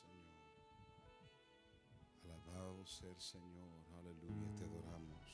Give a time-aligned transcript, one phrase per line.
[0.00, 0.34] Señor.
[2.24, 3.78] Alabado ser, Señor.
[3.98, 5.24] Aleluya, te adoramos.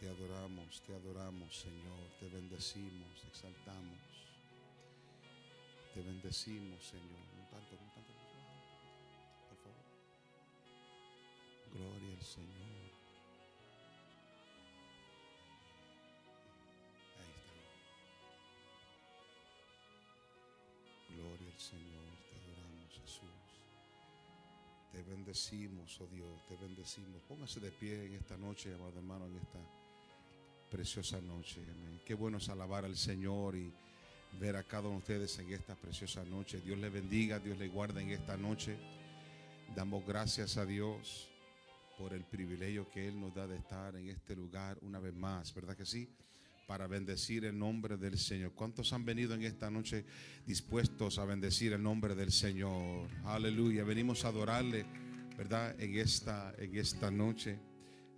[0.00, 2.10] Te adoramos, te adoramos, Señor.
[2.20, 3.98] Te bendecimos, exaltamos.
[5.94, 7.24] Te bendecimos, Señor.
[7.38, 8.12] No tanto, no tanto.
[9.48, 9.86] Por favor.
[11.72, 12.73] Gloria al Señor.
[25.04, 27.22] Bendecimos, oh Dios, te bendecimos.
[27.28, 29.58] Póngase de pie en esta noche, amado hermano, en esta
[30.70, 31.60] preciosa noche.
[32.04, 33.72] Qué bueno es alabar al Señor y
[34.40, 36.60] ver a cada uno de ustedes en esta preciosa noche.
[36.60, 38.76] Dios le bendiga, Dios le guarda en esta noche.
[39.74, 41.28] Damos gracias a Dios
[41.98, 45.54] por el privilegio que Él nos da de estar en este lugar una vez más,
[45.54, 46.08] ¿verdad que sí?
[46.66, 48.52] Para bendecir el nombre del Señor.
[48.54, 50.06] ¿Cuántos han venido en esta noche
[50.46, 53.08] dispuestos a bendecir el nombre del Señor?
[53.24, 53.84] Aleluya.
[53.84, 54.86] Venimos a adorarle,
[55.36, 55.78] ¿verdad?
[55.78, 57.58] En esta, en esta noche.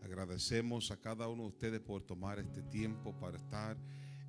[0.03, 3.77] Agradecemos a cada uno de ustedes por tomar este tiempo para estar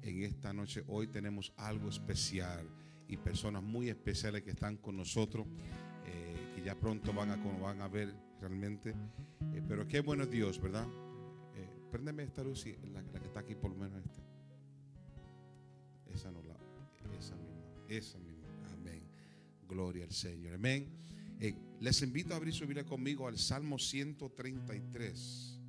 [0.01, 0.83] en esta noche.
[0.87, 2.67] Hoy tenemos algo especial
[3.07, 5.45] y personas muy especiales que están con nosotros,
[6.07, 8.95] eh, que ya pronto van a, van a ver realmente.
[9.53, 10.87] Eh, pero qué bueno Dios, ¿verdad?
[11.97, 14.21] Préndeme esta luz, y la, la que está aquí por lo menos esta.
[16.13, 16.55] Esa no la,
[17.17, 18.47] esa misma, esa misma.
[18.71, 19.01] Amén.
[19.67, 20.53] Gloria al Señor.
[20.53, 20.87] Amén.
[21.39, 25.59] Eh, les invito a abrir su Biblia conmigo al Salmo 133.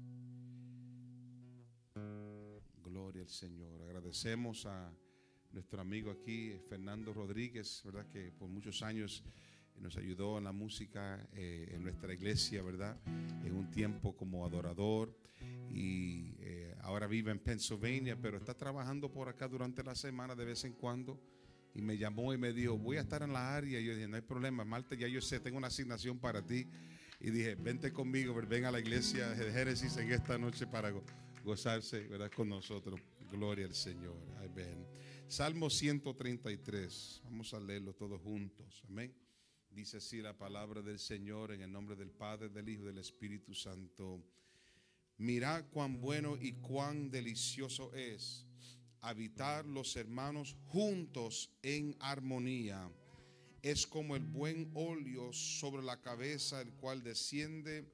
[2.84, 3.80] Gloria al Señor.
[3.80, 4.92] Agradecemos a
[5.50, 8.06] nuestro amigo aquí, Fernando Rodríguez, ¿verdad?
[8.06, 9.24] Que por muchos años
[9.80, 12.96] nos ayudó en la música eh, en nuestra iglesia, ¿verdad?
[13.44, 15.16] En un tiempo como adorador
[15.70, 20.44] y eh, ahora vive en Pennsylvania, pero está trabajando por acá durante la semana de
[20.44, 21.20] vez en cuando.
[21.74, 23.78] Y me llamó y me dijo, voy a estar en la área.
[23.78, 26.66] Y yo dije, no hay problema, Marta, ya yo sé, tengo una asignación para ti.
[27.20, 31.04] Y dije, vente conmigo, ven a la iglesia de Génesis en esta noche para go-
[31.44, 32.30] gozarse, ¿verdad?
[32.34, 33.00] Con nosotros.
[33.30, 34.16] Gloria al Señor.
[34.38, 34.86] Amén.
[35.28, 37.20] Salmo 133.
[37.24, 38.82] Vamos a leerlo todos juntos.
[38.88, 39.12] Amén.
[39.70, 42.98] Dice así la palabra del Señor en el nombre del Padre, del Hijo y del
[42.98, 44.22] Espíritu Santo.
[45.18, 48.44] Mirad cuán bueno y cuán delicioso es
[49.00, 52.90] habitar los hermanos juntos en armonía.
[53.62, 57.90] Es como el buen óleo sobre la cabeza, el cual desciende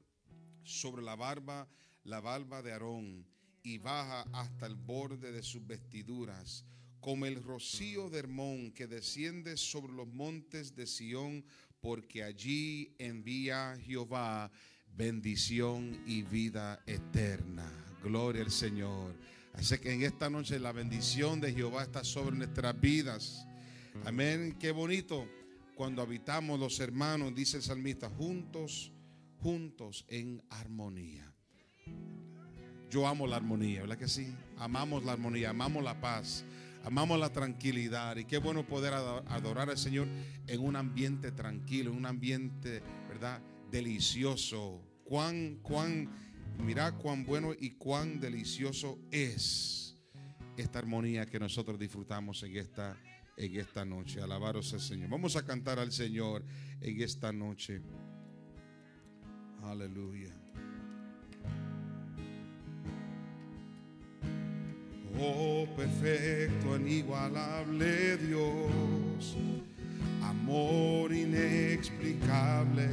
[0.63, 1.69] sobre la barba,
[2.05, 3.27] la barba de Aarón,
[3.63, 6.65] y baja hasta el borde de sus vestiduras,
[7.01, 11.45] como el rocío de Hermón que desciende sobre los montes de Sión,
[11.85, 14.51] porque allí envía Jehová
[14.97, 17.71] bendición y vida eterna.
[18.03, 19.15] Gloria al Señor.
[19.53, 23.47] Así que en esta noche la bendición de Jehová está sobre nuestras vidas.
[24.07, 24.57] Amén.
[24.59, 25.29] Qué bonito
[25.75, 28.91] cuando habitamos los hermanos, dice el salmista, juntos,
[29.43, 31.31] juntos en armonía.
[32.91, 34.35] Yo amo la armonía, ¿verdad que sí?
[34.57, 36.47] Amamos la armonía, amamos la paz,
[36.85, 38.17] amamos la tranquilidad.
[38.17, 40.07] Y qué bueno poder ado- adorar al Señor
[40.47, 43.41] en un ambiente tranquilo, en un ambiente, ¿verdad?
[43.71, 44.81] Delicioso.
[45.05, 46.11] Cuán, cuán,
[46.59, 49.97] mira cuán bueno y cuán delicioso es
[50.57, 52.97] esta armonía que nosotros disfrutamos en esta,
[53.37, 54.21] en esta noche.
[54.21, 55.09] Alabaros al Señor.
[55.11, 56.45] Vamos a cantar al Señor
[56.81, 57.83] en esta noche.
[59.63, 60.35] Aleluya.
[65.17, 69.37] Oh perfecto, inigualable Dios,
[70.23, 72.89] amor inexplicable,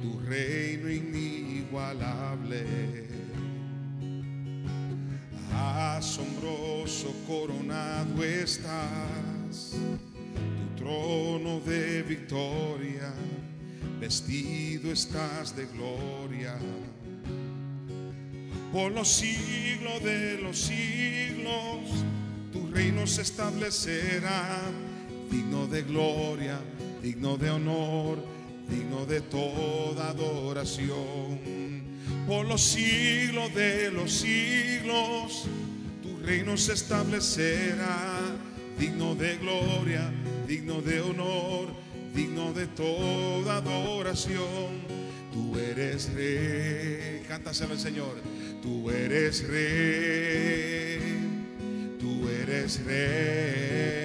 [0.00, 2.64] tu reino inigualable.
[5.52, 9.72] Asombroso coronado estás,
[10.56, 13.12] tu trono de victoria,
[13.98, 16.56] vestido estás de gloria
[18.74, 21.78] por los siglos de los siglos,
[22.52, 24.62] tu reino se establecerá,
[25.30, 26.58] digno de gloria,
[27.00, 28.18] digno de honor,
[28.68, 31.38] digno de toda adoración.
[32.26, 35.44] Por los siglos de los siglos,
[36.02, 38.18] tu reino se establecerá,
[38.76, 40.10] digno de gloria,
[40.46, 41.68] digno de honor,
[42.14, 44.84] digno de toda adoración.
[45.32, 48.14] Tú eres rey, cántaselo al Señor.
[48.62, 51.00] Tú eres rey,
[51.98, 54.04] tú eres rey.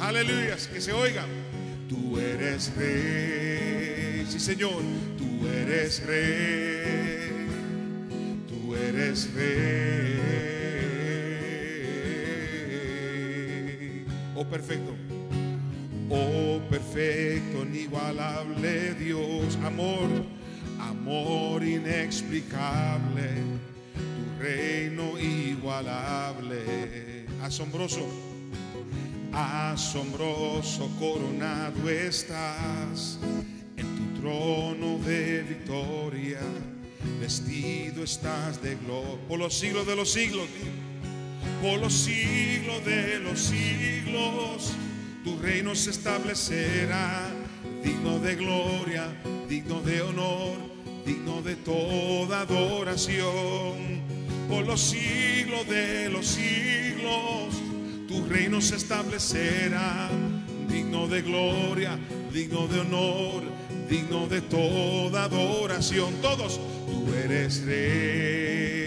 [0.00, 1.26] Aleluya, que se oiga.
[1.88, 4.82] Tú eres rey, sí Señor,
[5.18, 7.48] tú eres rey,
[8.48, 10.19] tú eres rey.
[14.40, 14.96] Oh perfecto,
[16.08, 20.08] oh perfecto, inigualable Dios, amor,
[20.78, 23.42] amor inexplicable,
[23.94, 28.08] tu reino igualable, asombroso,
[29.30, 33.18] asombroso, coronado estás
[33.76, 36.40] en tu trono de victoria,
[37.20, 40.46] vestido estás de gloria, por los siglos de los siglos,
[41.60, 44.72] por los siglos de los siglos
[45.24, 47.28] tu reino se establecerá,
[47.84, 49.06] digno de gloria,
[49.48, 50.56] digno de honor,
[51.04, 54.00] digno de toda adoración.
[54.48, 57.54] Por los siglos de los siglos,
[58.08, 60.08] tu reino se establecerá,
[60.68, 61.98] digno de gloria,
[62.32, 63.42] digno de honor,
[63.90, 66.14] digno de toda adoración.
[66.22, 68.79] Todos, tú eres rey,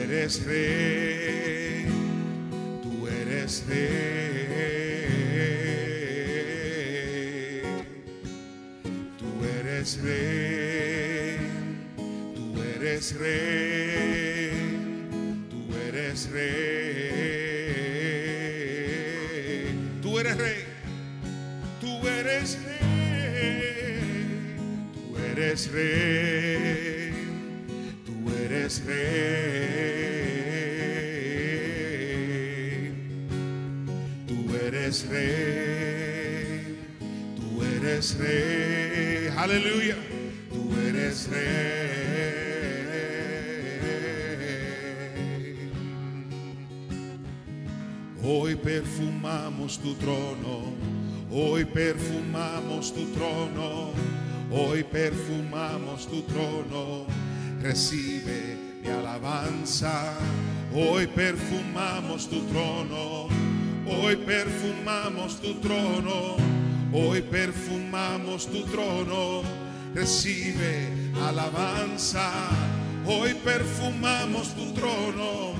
[0.00, 1.86] eres rey,
[2.82, 4.34] tú eres rey.
[9.84, 11.38] eres rey,
[12.34, 14.50] tú eres rey,
[15.50, 17.64] tú eres rey,
[20.00, 20.64] tú eres rey,
[21.82, 22.80] tú eres rey,
[24.94, 26.63] tú eres rey, tú
[28.64, 29.04] eres rey,
[34.26, 36.78] tú eres rey,
[37.36, 39.28] tú eres rey.
[39.36, 39.96] Aleluya.
[40.50, 42.14] Tú eres rey.
[48.22, 50.72] Hoy perfumamos tu trono.
[51.30, 53.90] Hoy perfumamos tu trono.
[54.50, 57.23] Hoy perfumamos tu trono.
[57.64, 60.12] Recibe mi alabanza.
[60.72, 63.28] Hoy perfumamos tu trono.
[63.86, 66.36] Hoy perfumamos tu trono
[66.96, 69.42] Hoy perfumamos tu trono,
[69.96, 72.30] recibe alabanza.
[73.04, 75.54] Hoy perfumamos tu trono,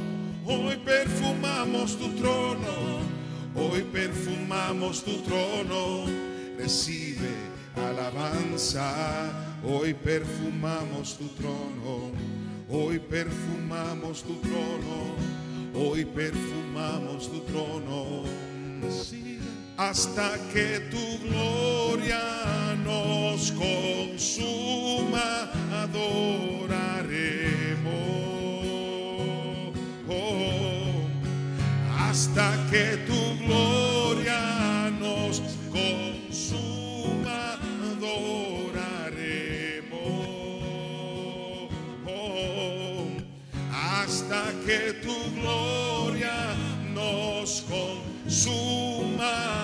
[0.46, 3.00] hoy perfumamos tu trono,
[3.56, 6.04] hoy perfumamos tu trono,
[6.56, 7.34] recibe
[7.74, 9.53] alabanza.
[9.66, 12.12] Hoy perfumamos tu trono,
[12.68, 15.16] hoy perfumamos tu trono,
[15.74, 18.24] hoy perfumamos tu trono
[19.76, 25.50] hasta que tu gloria nos consuma,
[25.82, 27.14] adoraremos.
[31.98, 35.40] Hasta que tu gloria nos
[35.72, 36.03] consuma,
[44.24, 46.54] hasta que tu gloria
[46.94, 49.54] nos consuma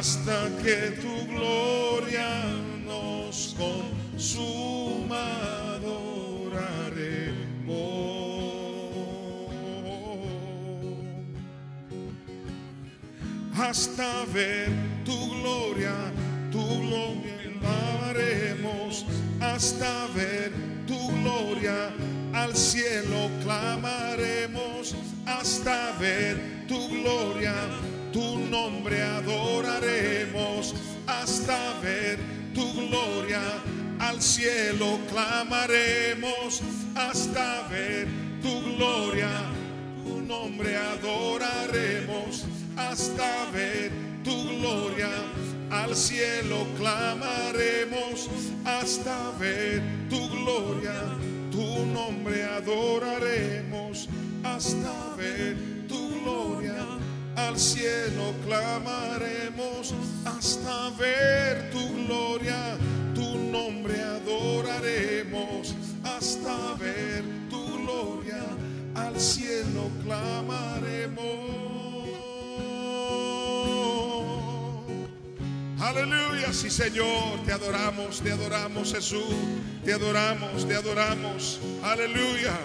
[0.00, 2.30] hasta que tu gloria
[2.86, 5.24] nos consuma,
[5.76, 6.64] adoraremos.
[13.54, 14.70] Hasta ver
[15.04, 15.94] tu gloria,
[16.50, 19.06] tu gloria alabaremos,
[19.40, 20.52] hasta ver
[20.86, 21.90] tu gloria
[22.32, 24.94] al cielo clamaremos,
[25.26, 27.54] hasta ver tu gloria
[28.12, 30.74] tu nombre adoraremos
[31.06, 32.18] hasta ver
[32.54, 33.40] tu gloria.
[34.00, 36.62] Al cielo clamaremos
[36.94, 38.08] hasta ver
[38.42, 39.30] tu gloria.
[40.04, 43.92] Tu nombre adoraremos hasta ver
[44.24, 45.10] tu gloria.
[45.70, 48.28] Al cielo clamaremos
[48.64, 51.16] hasta ver tu gloria.
[51.50, 54.08] Tu nombre adoraremos
[54.42, 55.56] hasta ver
[55.88, 57.00] tu gloria
[57.36, 62.76] al cielo clamaremos hasta ver tu gloria,
[63.14, 65.74] tu nombre adoraremos
[66.04, 68.44] hasta ver tu gloria,
[68.94, 71.69] al cielo clamaremos.
[75.90, 79.24] Aleluya, sí Señor, te adoramos, te adoramos Jesús,
[79.84, 81.60] te adoramos, te adoramos.
[81.82, 82.58] Aleluya.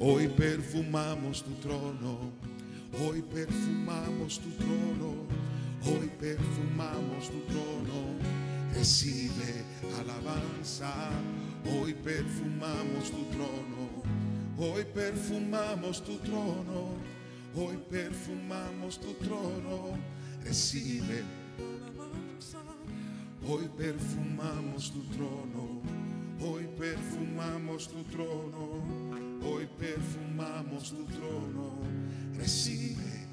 [0.00, 2.30] Hoy perfumamos tu trono
[2.96, 5.14] Hoy perfumamos tu trono,
[5.84, 8.18] hoy perfumamos tu trono.
[8.74, 9.64] Recibe
[10.00, 11.10] alabanza,
[11.64, 13.88] hoy perfumamos tu trono,
[14.58, 16.96] hoy perfumamos tu trono,
[17.54, 19.96] hoy perfumamos tu trono.
[20.42, 21.22] Recibe
[23.48, 25.80] Hoy perfumamos tu trono,
[26.40, 31.78] hoy perfumamos tu trono Hoy perfumamos tu trono.
[32.36, 33.26] Recibe.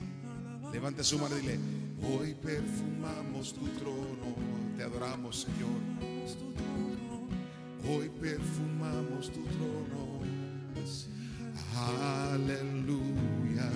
[0.72, 1.60] Levante su mano y dile,
[2.03, 4.36] hoy perfumamos tu trono.
[4.77, 5.81] Te adoramos, Señor.
[7.88, 10.22] Hoy perfumamos tu trono.
[12.31, 13.72] Aleluya.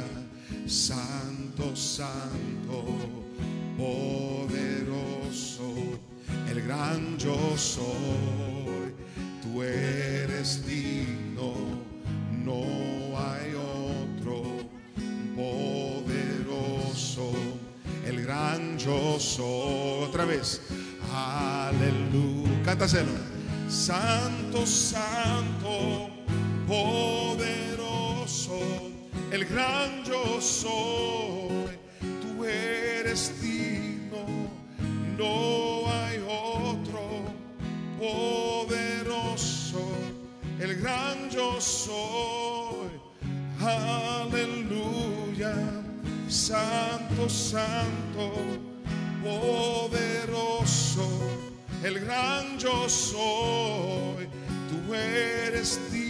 [0.65, 2.85] Santo, santo,
[3.77, 5.73] poderoso,
[6.49, 8.93] el gran yo soy.
[9.41, 11.53] Tú eres digno,
[12.43, 12.63] no
[13.17, 14.43] hay otro
[15.35, 17.31] poderoso,
[18.05, 20.03] el gran yo soy.
[20.07, 20.61] Otra vez,
[21.13, 22.61] aleluya.
[22.63, 23.11] Cántaselo.
[23.69, 26.09] Santo, santo,
[26.67, 28.59] poderoso,
[29.31, 31.77] el gran yo soy.
[32.01, 34.25] Tú eres digno,
[35.17, 36.08] no hay
[37.99, 39.91] poderoso,
[40.59, 42.89] el gran yo soy.
[43.61, 45.53] Aleluya,
[46.29, 48.31] santo, santo,
[49.21, 51.07] poderoso,
[51.83, 54.29] el gran yo soy.
[54.69, 56.08] Tú eres digno,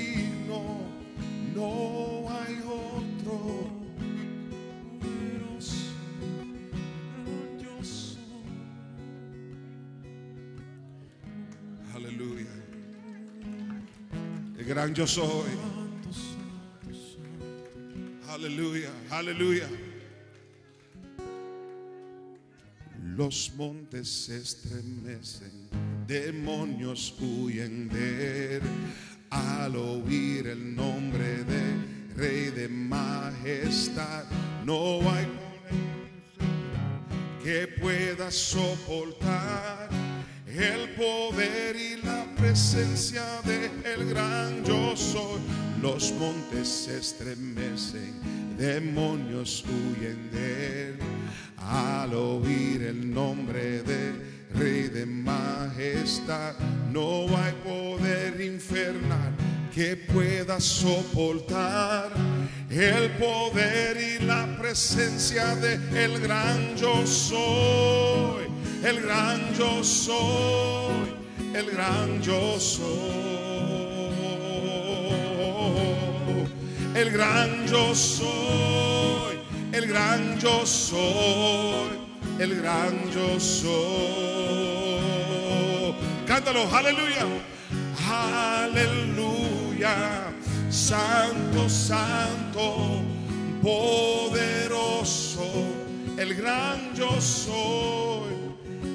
[14.70, 15.50] gran yo soy.
[18.28, 19.68] Aleluya, aleluya.
[23.18, 25.70] Los montes se estremecen,
[26.06, 28.62] demonios huyen de
[29.32, 34.26] al oír el nombre de Rey de Majestad.
[34.66, 35.28] No hay
[37.44, 39.90] que pueda soportar
[40.46, 45.40] el poder y la presencia de el gran yo soy.
[45.82, 48.14] Los montes se estremecen,
[48.58, 51.00] demonios huyen de él
[51.58, 54.14] al oír el nombre de
[54.54, 56.56] Rey de Majestad.
[56.92, 59.34] No hay poder infernal
[59.74, 62.12] que pueda soportar
[62.70, 68.46] el poder y la presencia de el gran yo soy,
[68.84, 71.14] el gran yo soy,
[71.54, 73.39] el gran yo soy,
[76.96, 79.38] el gran yo soy,
[79.72, 82.00] el gran yo soy,
[82.40, 83.80] el gran yo soy.
[86.26, 87.26] Cántalo, aleluya,
[88.10, 89.96] aleluya,
[90.70, 93.04] santo, santo,
[93.62, 95.44] poderoso,
[96.18, 98.34] el gran yo soy.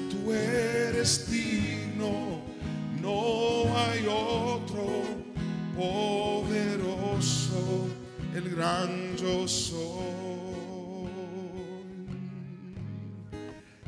[0.09, 2.41] Tú eres digno,
[3.01, 5.25] no hay otro
[5.75, 7.59] poderoso,
[8.33, 10.05] el gran yo soy.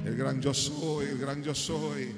[0.05, 2.13] El gran yo soy, el gran yo soy.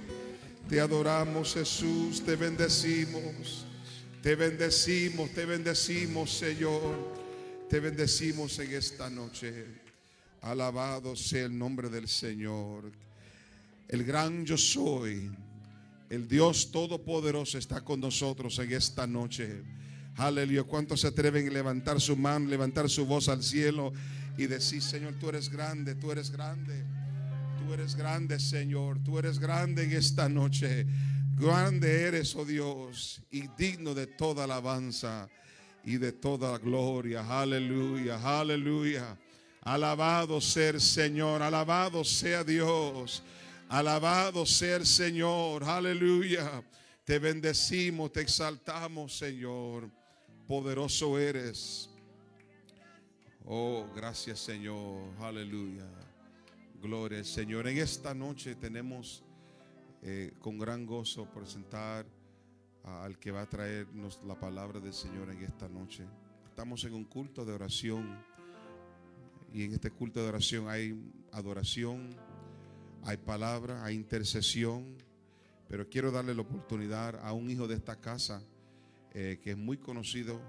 [0.67, 3.65] Te adoramos Jesús, te bendecimos.
[4.21, 7.17] Te bendecimos, te bendecimos Señor.
[7.69, 9.65] Te bendecimos en esta noche.
[10.41, 12.91] Alabado sea el nombre del Señor.
[13.87, 15.31] El gran yo soy.
[16.09, 19.61] El Dios Todopoderoso está con nosotros en esta noche.
[20.15, 20.63] Aleluya.
[20.63, 23.93] ¿Cuántos se atreven a levantar su mano, levantar su voz al cielo
[24.35, 26.83] y decir, Señor, tú eres grande, tú eres grande.
[27.59, 28.97] Tú eres grande, Señor.
[29.03, 30.87] Tú eres grande en esta noche.
[31.37, 35.29] Grande eres, oh Dios, y digno de toda alabanza
[35.85, 37.39] y de toda gloria.
[37.39, 39.17] Aleluya, aleluya.
[39.61, 43.23] Alabado el Señor, alabado sea Dios.
[43.69, 46.63] Alabado sea el Señor, aleluya.
[47.05, 49.87] Te bendecimos, te exaltamos, Señor.
[50.47, 51.87] Poderoso eres.
[53.45, 55.13] Oh, gracias, Señor.
[55.19, 55.85] Aleluya.
[56.81, 57.67] Gloria al Señor.
[57.67, 59.23] En esta noche tenemos
[60.01, 62.07] eh, con gran gozo presentar
[62.83, 66.05] al que va a traernos la palabra del Señor en esta noche.
[66.47, 68.19] Estamos en un culto de oración
[69.53, 70.99] y en este culto de oración hay
[71.31, 72.09] adoración,
[73.03, 74.95] hay palabra, hay intercesión,
[75.67, 78.41] pero quiero darle la oportunidad a un hijo de esta casa
[79.13, 80.39] eh, que es muy conocido,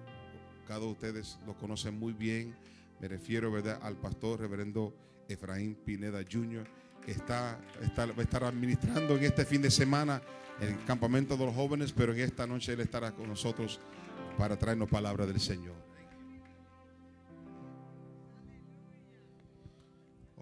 [0.66, 2.54] cada de ustedes lo conocen muy bien,
[3.00, 3.78] me refiero ¿verdad?
[3.82, 4.94] al pastor reverendo
[5.28, 6.66] Efraín Pineda Jr.,
[7.04, 10.20] que está, está, va a estar administrando en este fin de semana
[10.60, 13.80] en el campamento de los jóvenes, pero en esta noche él estará con nosotros
[14.36, 15.89] para traernos palabra del Señor.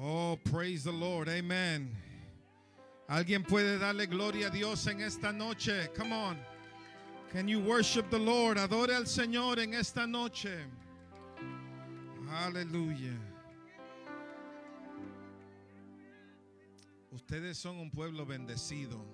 [0.01, 1.29] Oh, praise the Lord.
[1.29, 1.91] Amen.
[3.09, 5.89] Alguien puede darle gloria a Dios en esta noche.
[5.95, 6.39] Come on.
[7.33, 8.59] Can you worship the Lord?
[8.59, 10.65] Adore al Señor en esta noche.
[12.31, 13.17] Aleluya.
[17.11, 19.05] Ustedes son un pueblo bendecido.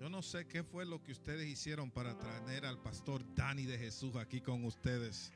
[0.00, 3.78] Yo no sé qué fue lo que ustedes hicieron para traer al pastor Dani de
[3.78, 5.32] Jesús aquí con ustedes.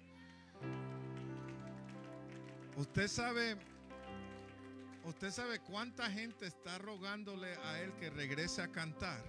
[2.77, 3.57] Usted sabe,
[5.05, 9.23] usted sabe cuánta gente está rogándole a él que regrese a cantar.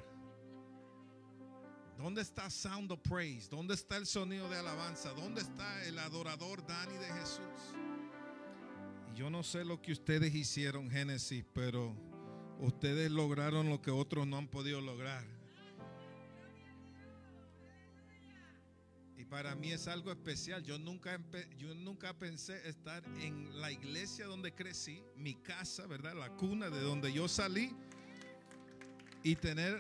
[1.98, 3.50] ¿Dónde está Sound of Praise?
[3.50, 5.12] ¿Dónde está el sonido de alabanza?
[5.14, 7.76] ¿Dónde está el adorador Dani de Jesús?
[9.12, 11.96] Y yo no sé lo que ustedes hicieron, Génesis, pero
[12.60, 15.41] ustedes lograron lo que otros no han podido lograr.
[19.22, 20.64] Y para mí es algo especial.
[20.64, 21.20] Yo nunca,
[21.56, 26.16] yo nunca pensé estar en la iglesia donde crecí, mi casa, ¿verdad?
[26.16, 27.72] La cuna de donde yo salí
[29.22, 29.80] y tener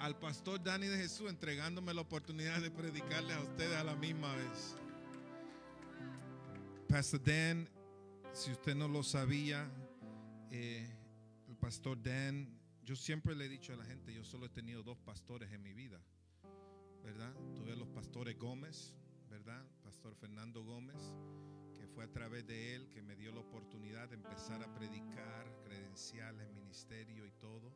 [0.00, 4.34] al pastor Dani de Jesús entregándome la oportunidad de predicarles a ustedes a la misma
[4.34, 4.74] vez.
[6.88, 7.68] Pastor Dan,
[8.32, 9.70] si usted no lo sabía,
[10.50, 10.92] eh,
[11.48, 12.48] el pastor Dan,
[12.82, 15.62] yo siempre le he dicho a la gente, yo solo he tenido dos pastores en
[15.62, 16.02] mi vida,
[17.04, 17.34] ¿verdad?
[17.54, 18.94] Tuve a los pastores Gómez,
[19.28, 19.62] ¿verdad?
[19.82, 21.12] Pastor Fernando Gómez,
[21.76, 25.46] que fue a través de él que me dio la oportunidad de empezar a predicar,
[25.62, 27.72] credenciales, ministerio y todo.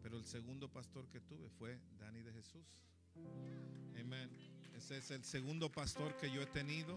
[0.00, 2.64] Pero el segundo pastor que tuve fue Dani de Jesús.
[4.00, 4.30] Amén.
[4.76, 6.96] Ese es el segundo pastor que yo he tenido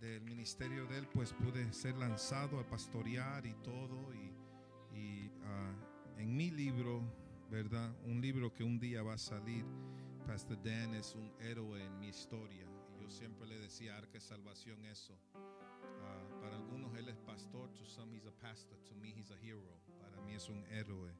[0.00, 4.12] del ministerio de él, pues pude ser lanzado a pastorear y todo.
[4.12, 7.04] Y, y uh, en mi libro,
[7.48, 7.94] ¿verdad?
[8.06, 9.64] Un libro que un día va a salir.
[10.26, 12.66] Pastor Dan es un héroe en mi historia.
[13.00, 15.18] Yo siempre le decía, Arca Salvación, eso.
[15.34, 19.36] Uh, para algunos él es pastor, to some he's a pastor, to me he's a
[19.36, 19.80] hero.
[20.00, 21.12] Para mí es un héroe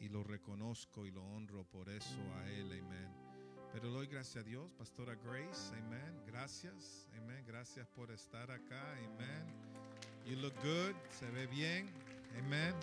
[0.00, 3.14] y lo reconozco y lo honro por eso a Él, amén.
[3.72, 6.22] Pero doy gracias a Dios, Pastora Grace, amén.
[6.26, 7.44] Gracias, amén.
[7.46, 9.54] Gracias por estar acá, amén.
[10.24, 11.88] You look good, se ve bien,
[12.38, 12.74] amén.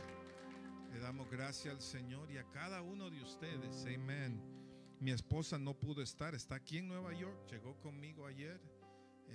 [0.94, 4.57] Le damos gracias al Señor y a cada uno de ustedes, amén.
[5.00, 8.60] Mi esposa no pudo estar, está aquí en Nueva York, llegó conmigo ayer,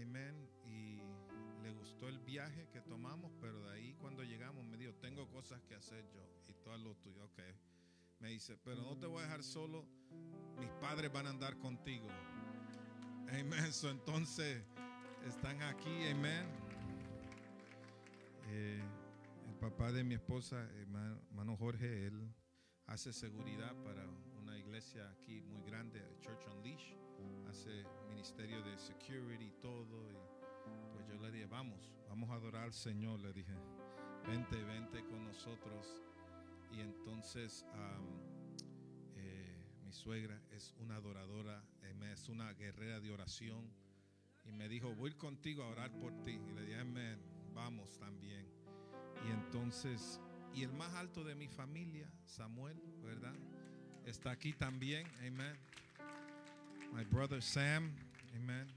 [0.03, 0.48] amén.
[0.66, 1.01] Y
[1.62, 5.62] le gustó el viaje que tomamos, pero de ahí cuando llegamos me dijo, tengo cosas
[5.62, 7.40] que hacer yo y todo lo tuyo, ok.
[8.18, 9.87] Me dice, pero no te voy a dejar solo,
[10.59, 12.09] mis padres van a andar contigo.
[13.29, 13.72] Amén.
[13.72, 14.64] So, entonces
[15.27, 16.44] están aquí, amén.
[18.48, 18.83] Eh,
[19.48, 22.35] el papá de mi esposa, hermano Jorge, él
[22.87, 24.05] hace seguridad para
[24.72, 26.94] iglesia aquí muy grande, Church Unleash.
[27.46, 30.11] Hace ministerio de security y todo.
[30.11, 33.20] Y pues yo le dije, vamos, vamos a adorar al Señor.
[33.20, 33.52] Le dije,
[34.26, 36.00] vente, vente con nosotros.
[36.70, 37.66] Y entonces
[39.14, 41.62] eh, mi suegra es una adoradora,
[42.11, 43.70] es una guerrera de oración.
[44.42, 46.40] Y me dijo, voy contigo a orar por ti.
[46.48, 47.20] Y le dije, amén,
[47.52, 48.46] vamos también.
[49.28, 50.18] Y entonces,
[50.54, 53.35] y el más alto de mi familia, Samuel, ¿verdad?
[54.07, 55.57] Está aquí también, amén.
[56.93, 57.95] My brother Sam,
[58.35, 58.69] amén.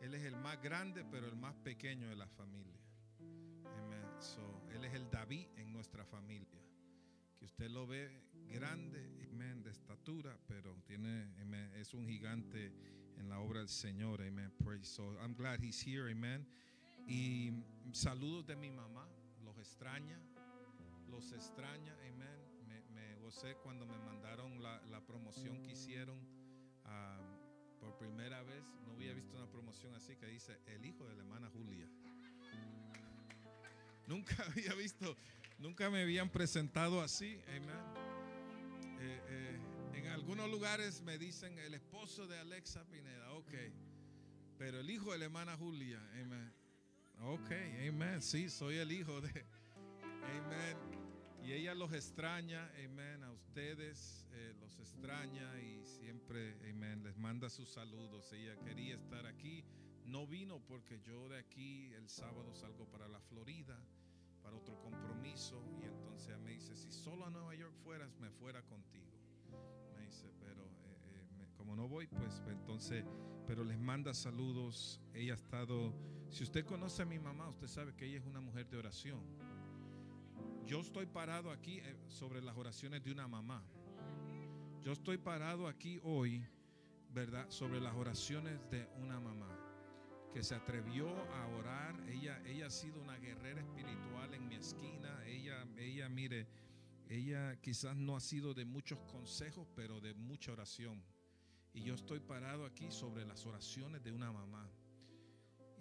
[0.00, 2.78] Él es el más grande, pero el más pequeño de la familia.
[3.78, 4.04] Amén.
[4.20, 6.60] So, él es el David en nuestra familia
[7.38, 8.10] que usted lo ve
[8.48, 12.72] grande, amén, de estatura, pero tiene, amen, es un gigante
[13.18, 14.50] en la obra del Señor, amén.
[14.62, 14.86] Praise.
[14.86, 16.46] So I'm glad he's here, amen.
[17.06, 17.52] Y
[17.92, 19.06] saludos de mi mamá,
[19.44, 20.18] los extraña,
[21.10, 22.33] los extraña, amén.
[23.34, 26.16] Gocé cuando me mandaron la, promoción que hicieron
[26.84, 28.62] uh, por primera vez.
[28.86, 31.88] No había visto una promoción así que dice el hijo de la hermana Julia.
[34.06, 35.16] Nunca había visto
[35.58, 37.40] Nunca me habían presentado así.
[37.48, 37.70] Amén.
[39.00, 39.60] Eh, eh,
[39.94, 43.32] en algunos lugares me dicen el esposo de Alexa Pineda.
[43.32, 43.52] Ok.
[44.58, 46.00] Pero el hijo de la hermana Julia.
[46.12, 46.52] Amén.
[47.20, 47.50] Ok,
[47.88, 48.22] amén.
[48.22, 49.44] Sí, soy el hijo de.
[50.22, 50.93] Amén.
[51.44, 57.50] Y ella los extraña, amén, a ustedes eh, los extraña y siempre, amén, les manda
[57.50, 58.32] sus saludos.
[58.32, 59.62] Ella quería estar aquí,
[60.06, 63.78] no vino porque yo de aquí el sábado salgo para la Florida
[64.42, 68.62] para otro compromiso y entonces me dice, si solo a Nueva York fueras, me fuera
[68.62, 69.12] contigo.
[69.94, 73.04] Me dice, pero eh, eh, me, como no voy, pues entonces,
[73.46, 74.98] pero les manda saludos.
[75.12, 75.94] Ella ha estado,
[76.30, 79.20] si usted conoce a mi mamá, usted sabe que ella es una mujer de oración.
[80.66, 83.62] Yo estoy parado aquí eh, sobre las oraciones de una mamá.
[84.82, 86.46] Yo estoy parado aquí hoy,
[87.10, 87.50] ¿verdad?
[87.50, 89.48] Sobre las oraciones de una mamá
[90.32, 91.94] que se atrevió a orar.
[92.08, 95.22] Ella, ella ha sido una guerrera espiritual en mi esquina.
[95.26, 96.46] Ella, ella, mire,
[97.10, 101.04] ella quizás no ha sido de muchos consejos, pero de mucha oración.
[101.74, 104.70] Y yo estoy parado aquí sobre las oraciones de una mamá.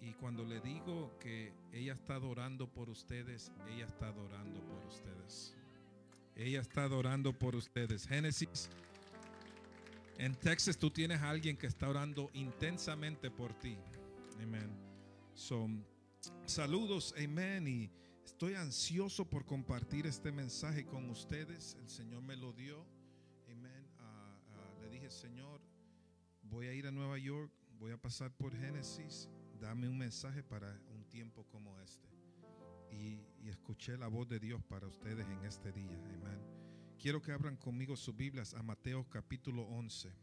[0.03, 5.55] Y cuando le digo que ella está adorando por ustedes, ella está adorando por ustedes.
[6.35, 8.05] Ella está adorando por ustedes.
[8.05, 8.69] Génesis.
[10.17, 13.77] En Texas tú tienes a alguien que está orando intensamente por ti.
[14.41, 14.69] Amén.
[15.33, 15.85] Son
[16.45, 17.65] saludos, amén.
[17.67, 17.89] Y
[18.25, 21.77] estoy ansioso por compartir este mensaje con ustedes.
[21.79, 22.85] El Señor me lo dio.
[23.49, 23.87] Amén.
[23.99, 25.61] Ah, ah, le dije, Señor,
[26.41, 29.29] voy a ir a Nueva York, voy a pasar por Génesis.
[29.63, 32.09] Dame un mensaje para un tiempo como este.
[32.91, 35.97] Y, escuché la voz de Dios para ustedes en este día.
[36.15, 36.37] Amén.
[36.99, 40.13] Quiero que abran conmigo sus Biblias a Mateo capítulo 11.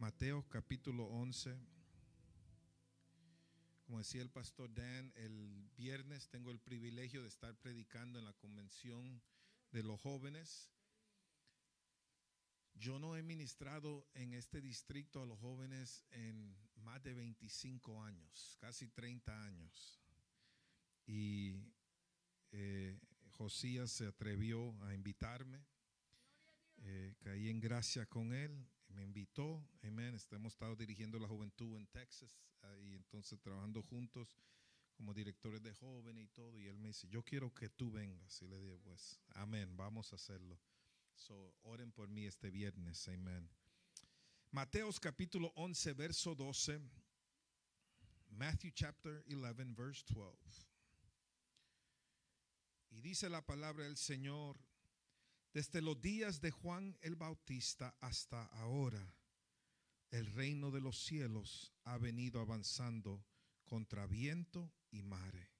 [0.00, 1.56] Mateo capítulo 11.
[3.86, 8.32] Como decía el pastor Dan, el viernes tengo el privilegio de estar predicando en la
[8.32, 9.22] convención
[9.70, 10.72] de los jóvenes.
[12.74, 16.56] Yo no he ministrado en este distrito a los jóvenes en
[16.88, 20.00] más de 25 años, casi 30 años.
[21.06, 21.54] Y
[22.50, 22.98] eh,
[23.32, 25.62] Josías se atrevió a invitarme.
[26.78, 30.16] Eh, caí en gracia con él, me invitó, amén.
[30.30, 32.40] Hemos estado dirigiendo la juventud en Texas
[32.80, 34.38] y entonces trabajando juntos
[34.96, 36.58] como directores de jóvenes y todo.
[36.58, 38.40] Y él me dice, yo quiero que tú vengas.
[38.40, 40.58] Y le dije, pues, amén, vamos a hacerlo.
[41.16, 43.50] So, oren por mí este viernes, amén.
[44.50, 46.80] Mateos capítulo 11, verso 12.
[48.30, 50.66] Matthew chapter 11, verse 12.
[52.90, 54.58] Y dice la palabra del Señor,
[55.52, 59.14] desde los días de Juan el Bautista hasta ahora,
[60.10, 63.22] el reino de los cielos ha venido avanzando
[63.66, 65.50] contra viento y mare,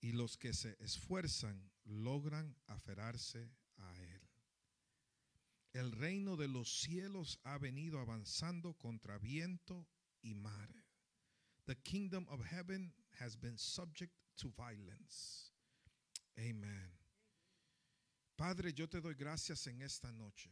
[0.00, 4.25] y los que se esfuerzan logran aferrarse a él.
[5.76, 9.86] El reino de los cielos ha venido avanzando contra viento
[10.22, 10.86] y mare.
[11.66, 15.52] The kingdom of heaven has been subject to violence
[16.38, 16.90] Amén.
[18.36, 20.50] Padre, yo te doy gracias en esta noche.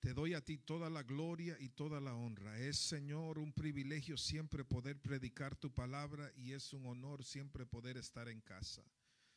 [0.00, 2.58] Te doy a ti toda la gloria y toda la honra.
[2.58, 7.96] Es, Señor, un privilegio siempre poder predicar tu palabra y es un honor siempre poder
[7.96, 8.82] estar en casa.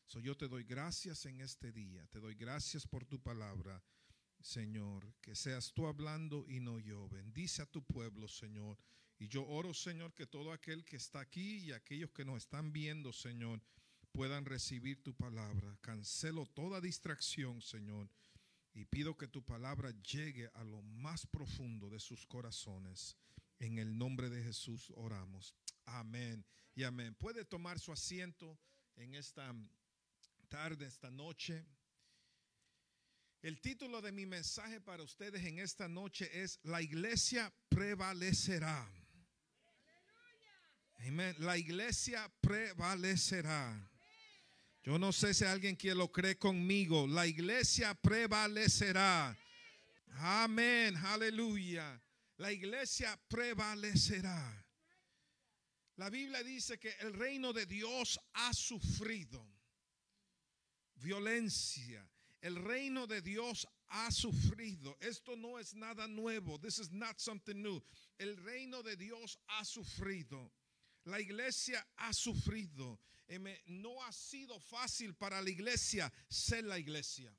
[0.06, 2.06] So, yo te doy gracias en este día.
[2.08, 3.82] Te doy gracias por tu palabra,
[4.44, 5.16] Señor.
[5.22, 7.08] Que seas tú hablando y no yo.
[7.10, 8.78] Bendice a tu pueblo, Señor.
[9.18, 12.74] Y yo oro, Señor, que todo aquel que está aquí y aquellos que nos están
[12.74, 13.62] viendo, Señor,
[14.12, 15.78] puedan recibir tu palabra.
[15.82, 18.10] Cancelo toda distracción, Señor,
[18.74, 23.16] y pido que tu palabra llegue a lo más profundo de sus corazones.
[23.60, 25.56] En el nombre de Jesús oramos.
[25.86, 27.16] Amén y amén.
[27.16, 28.60] Puede tomar su asiento
[28.96, 29.56] en esta
[30.50, 31.66] tarde, esta noche.
[33.44, 38.90] El título de mi mensaje para ustedes en esta noche es La iglesia prevalecerá.
[41.40, 43.92] La iglesia prevalecerá.
[44.82, 47.06] Yo no sé si alguien que lo cree conmigo.
[47.06, 49.38] La iglesia prevalecerá.
[50.20, 52.02] Amén, aleluya.
[52.38, 54.66] La iglesia prevalecerá.
[55.98, 59.46] La Biblia dice que el reino de Dios ha sufrido
[60.96, 62.10] violencia.
[62.44, 64.98] El reino de Dios ha sufrido.
[65.00, 66.58] Esto no es nada nuevo.
[66.58, 67.82] This is not something new.
[68.20, 70.52] El reino de Dios ha sufrido.
[71.06, 72.98] La iglesia ha sufrido.
[73.68, 77.30] No ha sido fácil para la iglesia ser la iglesia.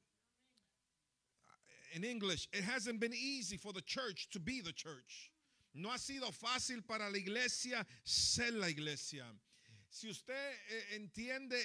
[1.93, 5.31] In English, it hasn't been easy for the church to be the church.
[5.75, 9.25] No ha sido fácil para la iglesia ser la iglesia.
[9.95, 10.35] Si usted
[10.71, 11.57] eh, entiende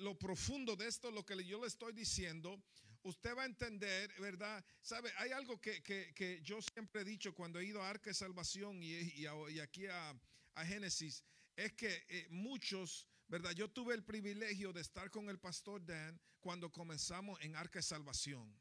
[0.00, 2.62] lo profundo de esto, lo que yo le estoy diciendo,
[3.04, 4.62] usted va a entender, ¿verdad?
[4.82, 8.82] Sabe, hay algo que, yo siempre he dicho cuando he ido a Arca de Salvación
[8.82, 9.24] y,
[9.62, 10.14] aquí a,
[10.56, 11.24] a Génesis
[11.56, 13.52] es que eh, muchos, ¿verdad?
[13.52, 17.82] Yo tuve el privilegio de estar con el pastor Dan cuando comenzamos en Arca de
[17.82, 18.54] Salvación.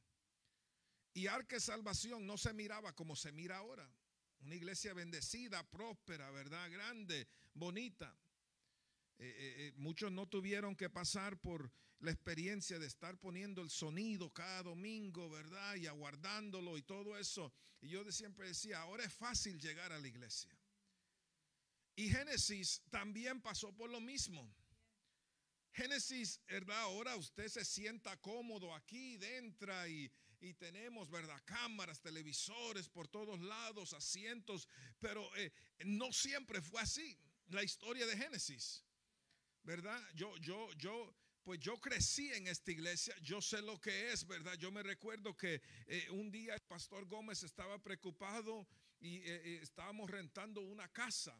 [1.14, 3.86] Y Arca de Salvación no se miraba como se mira ahora.
[4.40, 6.72] Una iglesia bendecida, próspera, ¿verdad?
[6.72, 8.18] Grande, bonita.
[9.18, 14.32] Eh, eh, muchos no tuvieron que pasar por la experiencia de estar poniendo el sonido
[14.34, 15.76] cada domingo, ¿verdad?
[15.76, 17.54] Y aguardándolo y todo eso.
[17.82, 20.56] Y yo siempre decía, ahora es fácil llegar a la iglesia.
[21.96, 24.54] Y Génesis también pasó por lo mismo.
[25.72, 26.82] Génesis, ¿verdad?
[26.82, 30.12] Ahora usted se sienta cómodo aquí, dentro y,
[30.60, 31.42] tenemos, ¿verdad?
[31.44, 34.68] Cámaras, televisores por todos lados, asientos,
[35.00, 35.52] pero eh,
[35.86, 38.85] no siempre fue así la historia de Génesis,
[39.66, 40.02] ¿verdad?
[40.14, 44.56] Yo, yo, yo pues yo crecí en esta iglesia, yo sé lo que es, ¿verdad?
[44.56, 48.68] Yo me recuerdo que eh, un día el pastor Gómez estaba preocupado
[49.00, 51.38] y eh, eh, estábamos rentando una casa,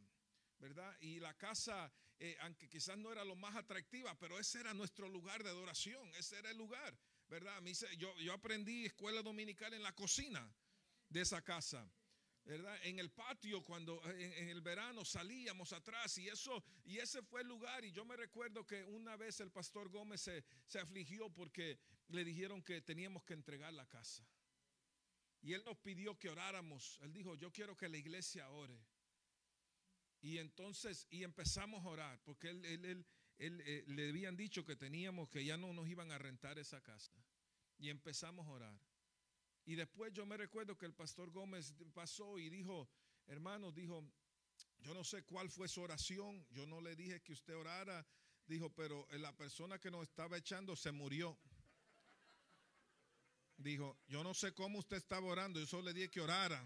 [0.60, 0.96] ¿verdad?
[1.02, 1.92] Y la casa,
[2.42, 6.38] aunque quizás no era lo más atractiva, pero ese era nuestro lugar de adoración, ese
[6.38, 6.96] era el lugar,
[7.28, 7.58] ¿verdad?
[7.58, 10.48] A mí yo, yo aprendí escuela dominical en la cocina
[11.10, 11.92] de esa casa.
[12.46, 17.48] En el patio cuando en, el verano salíamos atrás y eso y ese fue el
[17.48, 21.80] lugar y yo me recuerdo que una vez el pastor Gómez se, se afligió porque
[22.10, 24.24] le dijeron que teníamos que entregar la casa.
[25.42, 27.00] Y él nos pidió que oráramos.
[27.02, 28.80] Él dijo, "Yo quiero que la iglesia ore."
[30.22, 33.06] Y entonces y empezamos a orar porque él, él, él,
[33.38, 36.82] él eh, le habían dicho que teníamos que ya no nos iban a rentar esa
[36.82, 37.14] casa.
[37.80, 38.80] Y empezamos a orar.
[39.66, 42.88] Y después yo me recuerdo que el pastor Gómez pasó y dijo,
[43.26, 44.04] hermanos, dijo,
[44.80, 48.06] yo no sé cuál fue su oración, yo no le dije que usted orara,
[48.46, 51.38] dijo, pero la persona que nos estaba echando se murió.
[53.58, 56.64] Dijo, yo no sé cómo usted estaba orando, yo solo le dije que orara.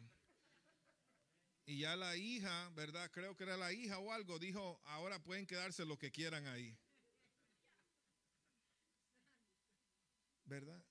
[1.66, 3.10] Y ya la hija, ¿verdad?
[3.12, 6.78] Creo que era la hija o algo, dijo, ahora pueden quedarse lo que quieran ahí.
[10.46, 10.84] ¿Verdad?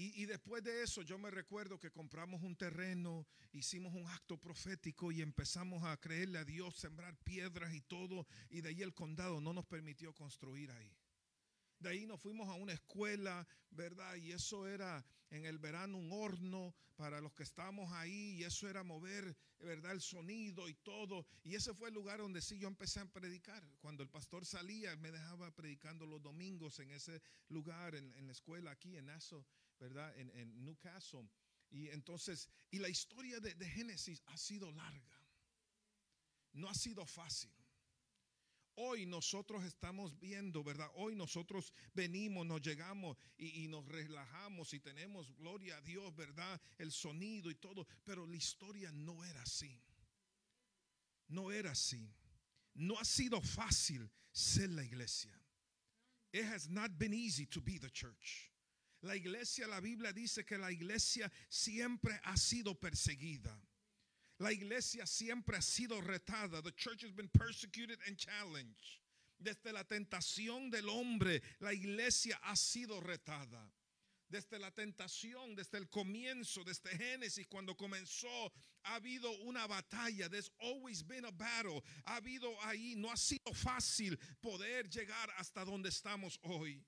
[0.00, 5.10] Y, después de eso yo me recuerdo que compramos un terreno, hicimos un acto profético
[5.10, 8.24] y empezamos a creerle a Dios, sembrar piedras y todo.
[8.48, 10.96] Y de ahí el condado no nos permitió construir ahí.
[11.80, 14.14] De ahí nos fuimos a una escuela, ¿verdad?
[14.14, 18.36] Y eso era en el verano un horno para los que estábamos ahí.
[18.36, 19.90] Y eso era mover, ¿verdad?
[19.90, 21.26] El sonido y todo.
[21.42, 23.64] Y ese fue el lugar donde sí yo empecé a predicar.
[23.80, 28.70] Cuando el pastor salía, me dejaba predicando los domingos en ese lugar, en, la escuela
[28.70, 29.44] aquí en Aso.
[29.78, 30.16] ¿Verdad?
[30.18, 31.28] En, en Newcastle.
[31.70, 35.22] Y entonces, y la historia de, de, Génesis ha sido larga.
[36.52, 37.52] No ha sido fácil.
[38.74, 40.88] Hoy nosotros estamos viendo, ¿verdad?
[40.94, 46.60] Hoy nosotros venimos, nos llegamos y, y, nos relajamos y tenemos, gloria a Dios, ¿verdad?
[46.78, 47.86] El sonido y todo.
[48.04, 49.82] Pero la historia no era así.
[51.26, 52.14] No era así.
[52.74, 55.32] No ha sido fácil ser la iglesia.
[56.32, 58.50] It has not been easy to be the church.
[59.02, 63.56] La iglesia, la Biblia dice que la iglesia siempre ha sido perseguida.
[64.38, 66.62] La iglesia siempre ha sido retada.
[66.62, 69.00] The church has been persecuted and challenged.
[69.40, 73.70] Desde la tentación del hombre, la iglesia ha sido retada.
[74.30, 78.52] Desde la tentación, desde el comienzo, desde Génesis, cuando comenzó,
[78.84, 80.28] ha habido una batalla.
[80.28, 81.82] There's always been a battle.
[82.04, 86.84] Ha habido ahí, no ha sido fácil poder llegar hasta donde estamos hoy.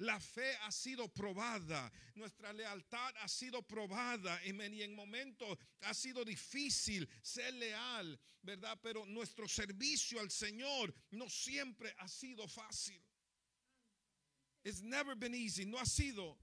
[0.00, 6.24] La fe ha sido probada, nuestra lealtad ha sido probada y en momentos ha sido
[6.24, 8.78] difícil ser leal, ¿verdad?
[8.82, 12.98] Pero nuestro servicio al Señor no siempre ha sido fácil.
[14.64, 16.38] It's never been easy, no ha sido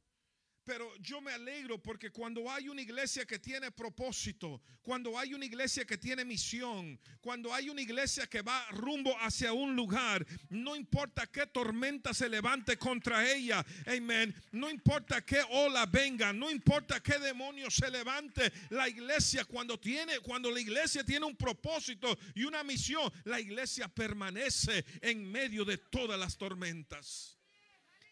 [0.68, 5.46] pero yo me alegro porque cuando hay una iglesia que tiene propósito, cuando hay una
[5.46, 10.76] iglesia que tiene misión, cuando hay una iglesia que va rumbo hacia un lugar, no
[10.76, 17.00] importa qué tormenta se levante contra ella, amén, no importa qué ola venga, no importa
[17.02, 22.44] qué demonio se levante, la iglesia cuando tiene, cuando la iglesia tiene un propósito y
[22.44, 27.37] una misión, la iglesia permanece en medio de todas las tormentas.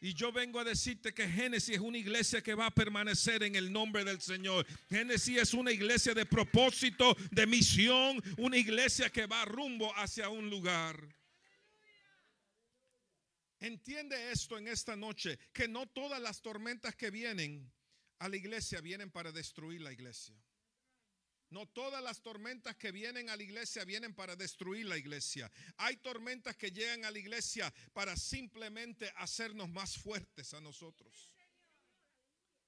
[0.02, 3.56] Y yo vengo a decirte que Génesis es una iglesia que va a permanecer en
[3.56, 4.66] el nombre del Señor.
[4.90, 10.50] Génesis es una iglesia de propósito, de misión, una iglesia que va rumbo hacia un
[10.50, 10.98] lugar.
[13.60, 17.72] Entiende esto en esta noche, que no todas las tormentas que vienen
[18.20, 20.36] a la iglesia vienen para destruir la iglesia.
[21.50, 25.52] No todas las tormentas que vienen a la iglesia vienen para destruir la iglesia.
[25.78, 31.32] Hay tormentas que llegan a la iglesia para simplemente hacernos más fuertes a nosotros.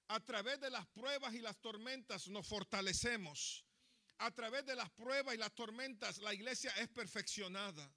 [0.10, 3.66] A través de las pruebas y las tormentas nos fortalecemos.
[4.20, 7.92] A través de las pruebas y las tormentas la iglesia es perfeccionada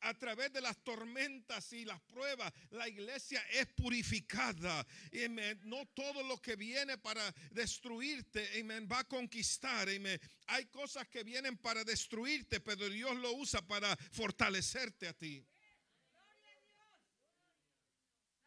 [0.00, 4.86] a través de las tormentas y las pruebas, la iglesia es purificada.
[5.64, 9.88] No todo lo que viene para destruirte, va a conquistar.
[10.46, 15.44] Hay cosas que vienen para destruirte, pero Dios lo usa para fortalecerte a ti.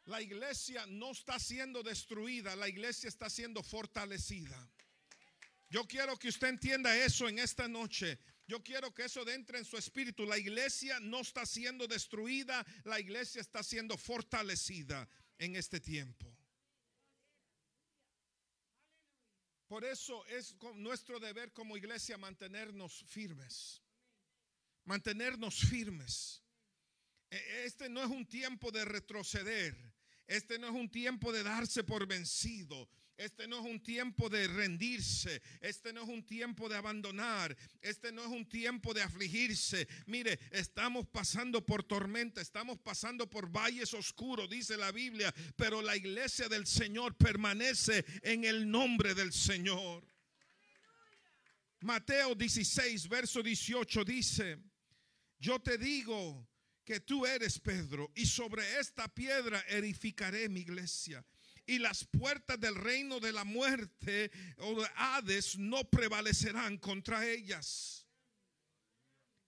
[0.05, 4.67] La iglesia no está siendo destruida, la iglesia está siendo fortalecida.
[5.69, 8.19] Yo quiero que usted entienda eso en esta noche.
[8.51, 10.25] Yo quiero que eso entre en su espíritu.
[10.25, 16.37] La iglesia no está siendo destruida, la iglesia está siendo fortalecida en este tiempo.
[19.69, 23.81] Por eso es nuestro deber como iglesia mantenernos firmes.
[24.83, 26.43] Mantenernos firmes.
[27.29, 29.77] E- Este no es un tiempo de retroceder.
[30.27, 32.89] Este no es un tiempo de darse por vencido.
[33.17, 35.41] Este no es un tiempo de rendirse.
[35.61, 37.55] Este no es un tiempo de abandonar.
[37.81, 39.87] Este no es un tiempo de afligirse.
[40.07, 42.41] Mire, estamos pasando por tormenta.
[42.41, 45.33] Estamos pasando por valles oscuros, dice la Biblia.
[45.55, 50.03] Pero la iglesia del Señor permanece en el nombre del Señor.
[51.81, 54.59] Mateo 16, verso 18 dice,
[55.39, 56.47] yo te digo
[56.83, 61.25] que tú eres Pedro y sobre esta piedra edificaré mi iglesia.
[61.71, 68.05] Y las puertas del reino de la muerte o de Hades no prevalecerán contra ellas.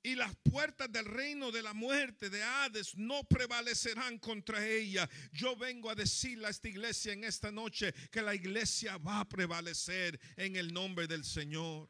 [0.02, 5.10] Y las puertas del reino de la muerte de Hades no prevalecerán contra ella.
[5.34, 9.28] Yo vengo a decirle a esta iglesia en esta noche que la iglesia va a
[9.28, 11.90] prevalecer en el nombre del Señor.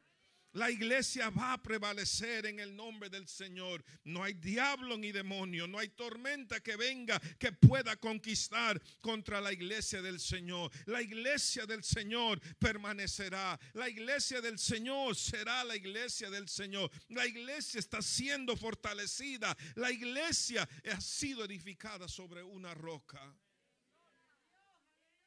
[0.54, 3.84] La iglesia va a prevalecer en el nombre del Señor.
[4.04, 9.52] No hay diablo ni demonio, no hay tormenta que venga que pueda conquistar contra la
[9.52, 10.72] iglesia del Señor.
[10.86, 13.60] La iglesia del Señor permanecerá.
[13.74, 16.92] La iglesia del Señor será la iglesia del Señor.
[17.10, 19.58] La iglesia está siendo fortalecida.
[19.74, 23.36] La iglesia ha sido edificada sobre una roca.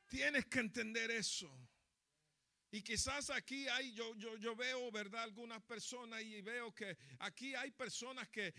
[0.09, 1.51] Tienes que entender eso.
[2.71, 5.23] Y quizás aquí hay, yo, yo, yo veo, ¿verdad?
[5.23, 8.53] Algunas personas y veo que aquí hay personas que,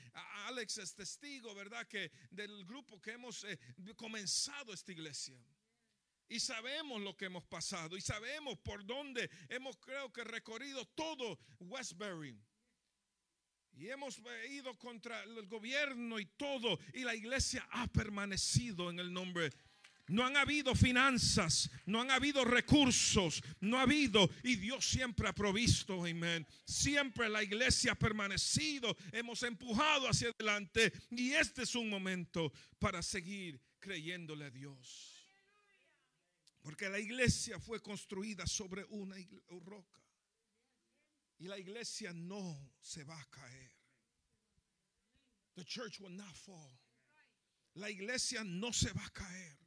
[0.48, 1.86] Alex es testigo, ¿verdad?
[1.88, 3.60] Que del grupo que hemos eh,
[3.96, 5.38] comenzado esta iglesia.
[6.30, 11.40] Y sabemos lo que hemos pasado y sabemos por dónde hemos creo que recorrido todo
[11.60, 12.38] Westbury.
[13.74, 16.80] Y hemos ido contra el gobierno y todo.
[16.94, 19.52] Y la iglesia ha permanecido en el nombre
[20.08, 25.34] no han habido finanzas, no han habido recursos, no ha habido, y Dios siempre ha
[25.34, 26.48] provisto, amén.
[26.66, 33.02] Siempre la iglesia ha permanecido, hemos empujado hacia adelante, y este es un momento para
[33.02, 35.14] seguir creyéndole a Dios.
[36.62, 39.16] Porque la iglesia fue construida sobre una
[39.66, 40.02] roca,
[41.40, 43.72] y la iglesia no se va a caer.
[45.56, 46.80] The church will not fall.
[47.76, 49.67] La iglesia no se va a caer.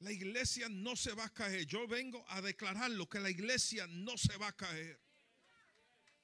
[0.00, 1.66] La iglesia no se va a caer.
[1.66, 5.00] Yo vengo a declararlo que la iglesia no se va a caer.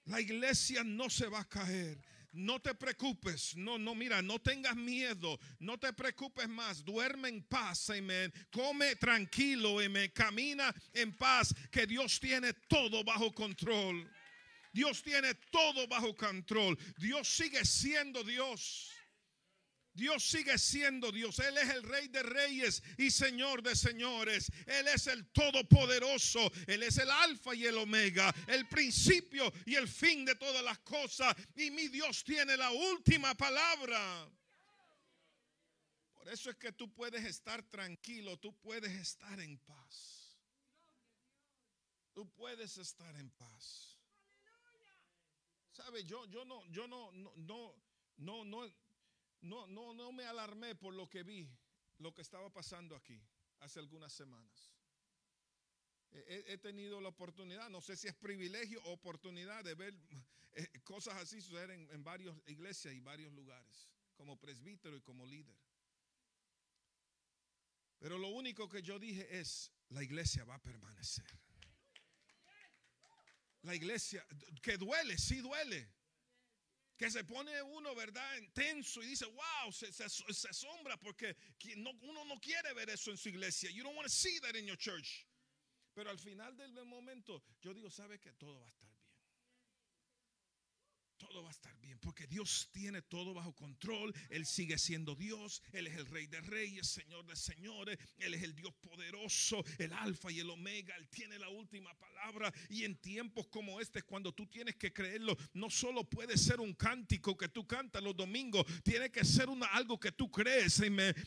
[0.04, 1.98] La iglesia no se va a caer.
[2.32, 7.42] No te preocupes, no, no, mira, no tengas miedo, no te preocupes más, duerme en
[7.42, 8.32] paz, amén.
[8.50, 10.10] Come tranquilo, amén.
[10.14, 14.10] Camina en paz, que Dios tiene todo bajo control.
[14.72, 16.78] Dios tiene todo bajo control.
[16.96, 18.91] Dios sigue siendo Dios.
[19.94, 21.38] Dios sigue siendo Dios.
[21.38, 24.50] Él es el rey de reyes y señor de señores.
[24.66, 26.50] Él es el todopoderoso.
[26.66, 28.34] Él es el alfa y el omega.
[28.46, 31.36] El principio y el fin de todas las cosas.
[31.56, 34.30] Y mi Dios tiene la última palabra.
[36.14, 38.38] Por eso es que tú puedes estar tranquilo.
[38.38, 40.38] Tú puedes estar en paz.
[42.14, 43.98] Tú puedes estar en paz.
[45.72, 46.04] ¿Sabe?
[46.04, 47.74] Yo, yo no, yo no, no,
[48.18, 48.72] no, no,
[49.42, 51.48] no, no, no, me alarmé por lo que vi,
[51.98, 53.20] lo que estaba pasando aquí
[53.60, 54.72] hace algunas semanas.
[56.10, 59.94] He, he tenido la oportunidad, no sé si es privilegio o oportunidad de ver
[60.54, 65.26] eh, cosas así suceder en, en varias iglesias y varios lugares, como presbítero y como
[65.26, 65.56] líder.
[67.98, 71.24] Pero lo único que yo dije es, la iglesia va a permanecer.
[73.62, 74.26] La iglesia,
[74.60, 75.88] que duele, sí duele.
[77.02, 78.36] Que se pone uno, ¿verdad?
[78.36, 81.36] Intenso y dice, wow, se, se, se asombra porque
[81.76, 83.70] no, uno no quiere ver eso en su iglesia.
[83.70, 85.26] You don't want to see that in your church.
[85.94, 89.01] Pero al final del momento, yo digo, ¿sabe que todo va a estar bien?
[91.22, 94.12] Todo va a estar bien, porque Dios tiene todo bajo control.
[94.28, 95.62] Él sigue siendo Dios.
[95.72, 97.96] Él es el Rey de Reyes, Señor de Señores.
[98.18, 100.96] Él es el Dios poderoso, el Alfa y el Omega.
[100.96, 102.52] Él tiene la última palabra.
[102.68, 106.74] Y en tiempos como este, cuando tú tienes que creerlo, no solo puede ser un
[106.74, 110.82] cántico que tú cantas los domingos, tiene que ser una, algo que tú crees.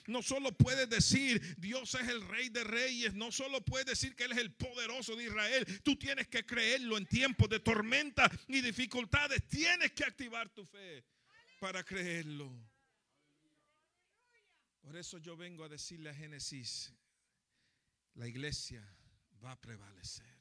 [0.08, 4.26] No solo puedes decir Dios es el Rey de Reyes, no solo puedes decir que
[4.26, 5.66] Él es el poderoso de Israel.
[5.84, 9.48] Tú tienes que creerlo en tiempos de tormenta y dificultades.
[9.48, 11.04] Tienes que activar tu fe
[11.60, 12.52] para creerlo.
[14.82, 16.94] Por eso yo vengo a decirle a Génesis,
[18.14, 18.84] la iglesia
[19.44, 20.36] va a prevalecer.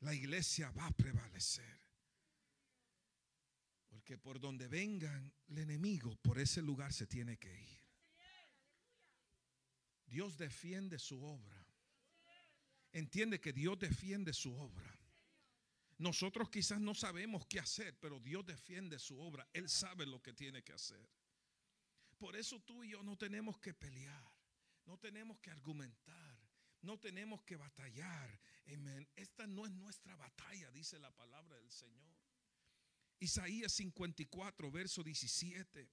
[0.00, 1.78] La iglesia va a prevalecer.
[3.88, 7.78] Porque por donde vengan el enemigo, por ese lugar se tiene que ir.
[10.06, 11.66] Dios defiende su obra.
[12.92, 14.98] Entiende que Dios defiende su obra.
[15.98, 19.48] Nosotros quizás no sabemos qué hacer, pero Dios defiende su obra.
[19.52, 21.08] Él sabe lo que tiene que hacer.
[22.18, 24.32] por eso tú y yo no tenemos que pelear,
[24.86, 26.36] no tenemos que argumentar,
[26.82, 28.40] no tenemos que batallar.
[28.66, 29.08] Amén.
[29.16, 32.16] Esta no es nuestra batalla, dice la palabra del Señor.
[33.20, 35.90] Isaías 54, verso 17.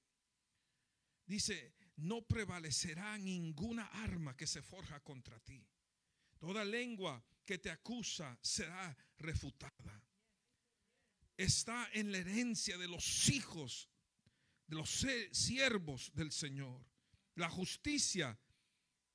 [1.25, 5.65] Dice, no prevalecerá ninguna arma que se forja contra ti.
[6.37, 10.01] Toda lengua que te acusa será refutada.
[11.37, 13.89] Está en la herencia de los hijos,
[14.67, 16.85] de los siervos del Señor.
[17.35, 18.37] La justicia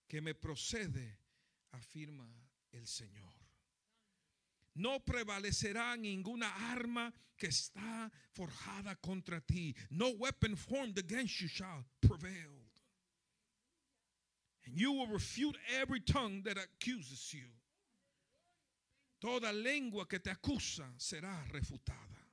[0.07, 1.18] que me procede,
[1.72, 2.28] afirma
[2.72, 3.33] el Señor.
[4.74, 9.74] No prevalecerá ninguna arma que está forjada contra ti.
[9.91, 12.61] No weapon formed against you shall prevail.
[14.64, 17.49] And you will refute every tongue that accuses you.
[19.21, 22.27] Toda lengua que te acusa será refutada.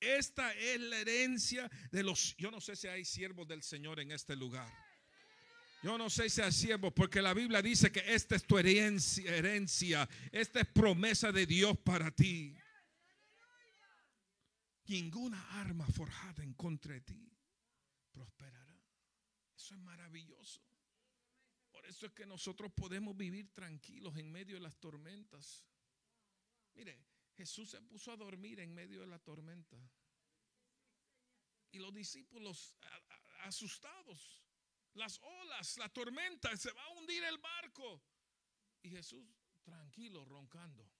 [0.00, 2.34] Esta es la herencia de los...
[2.36, 4.72] Yo no sé si hay siervos del Señor en este lugar.
[5.82, 9.34] Yo no sé si hay siervos, porque la Biblia dice que esta es tu herencia,
[9.36, 12.56] herencia, esta es promesa de Dios para ti.
[14.86, 17.36] Ninguna arma forjada en contra de ti
[18.12, 18.80] prosperará.
[19.56, 20.62] Eso es maravilloso.
[21.70, 25.64] Por eso es que nosotros podemos vivir tranquilos en medio de las tormentas.
[26.74, 26.98] Mire,
[27.36, 29.78] Jesús se puso a dormir en medio de la tormenta.
[31.70, 32.76] Y los discípulos
[33.44, 34.42] asustados
[34.94, 38.02] las olas, la tormenta, se va a hundir el barco.
[38.82, 39.24] Y Jesús
[39.62, 40.90] tranquilo, roncando.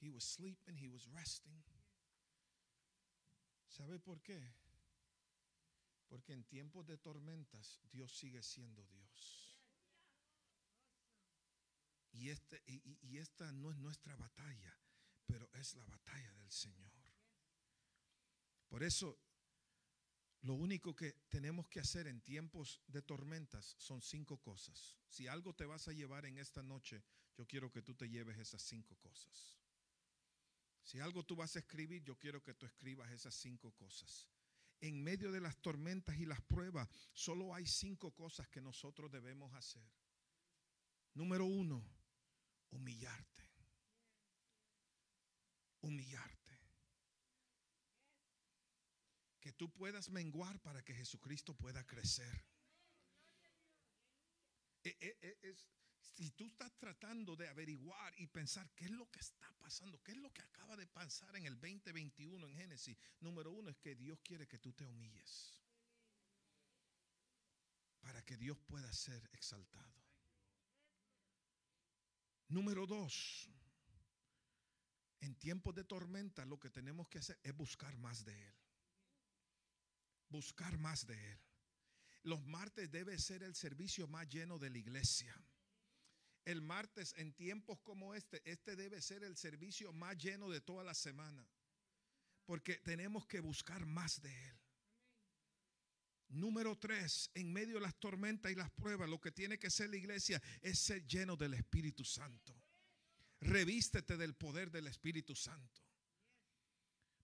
[0.00, 1.62] He was sleeping, he was resting.
[3.68, 4.40] ¿Sabe por qué?
[6.08, 9.49] Porque en tiempos de tormentas Dios sigue siendo Dios.
[12.12, 14.76] Y, este, y, y esta no es nuestra batalla,
[15.26, 16.90] pero es la batalla del Señor.
[18.68, 19.18] Por eso
[20.42, 24.96] lo único que tenemos que hacer en tiempos de tormentas son cinco cosas.
[25.08, 27.02] Si algo te vas a llevar en esta noche,
[27.36, 29.58] yo quiero que tú te lleves esas cinco cosas.
[30.82, 34.28] Si algo tú vas a escribir, yo quiero que tú escribas esas cinco cosas.
[34.80, 39.52] En medio de las tormentas y las pruebas, solo hay cinco cosas que nosotros debemos
[39.52, 39.86] hacer.
[41.12, 41.84] Número uno,
[42.70, 43.48] humillarte.
[45.82, 46.40] Humillarte
[49.40, 52.44] que tú puedas menguar para que Jesucristo pueda crecer.
[54.84, 55.56] E, e, e,
[56.20, 60.12] si tú estás tratando de averiguar y pensar qué es lo que está pasando, qué
[60.12, 63.94] es lo que acaba de pasar en el 2021 en Génesis, número uno es que
[63.94, 65.62] Dios quiere que tú te humilles
[68.00, 69.99] para que Dios pueda ser exaltado.
[72.50, 73.48] Número dos,
[75.20, 78.60] en tiempos de tormenta lo que tenemos que hacer es buscar más de Él
[80.30, 81.38] buscar más de Él.
[82.22, 85.34] Los martes debe ser el servicio más lleno de la iglesia.
[86.44, 90.84] El martes en tiempos como este, este debe ser el servicio más lleno de toda
[90.84, 91.46] la semana.
[92.46, 94.59] Porque tenemos que buscar más de Él.
[96.30, 99.90] Número tres, en medio de las tormentas y las pruebas, lo que tiene que ser
[99.90, 102.54] la iglesia es ser lleno del Espíritu Santo.
[103.40, 105.82] Revístete del poder del Espíritu Santo.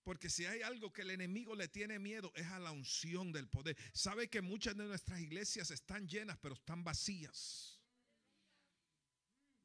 [0.02, 3.48] Porque si hay algo que el enemigo le tiene miedo es a la unción del
[3.48, 3.76] poder.
[3.92, 7.75] Sabe que muchas de nuestras iglesias están llenas, pero están vacías.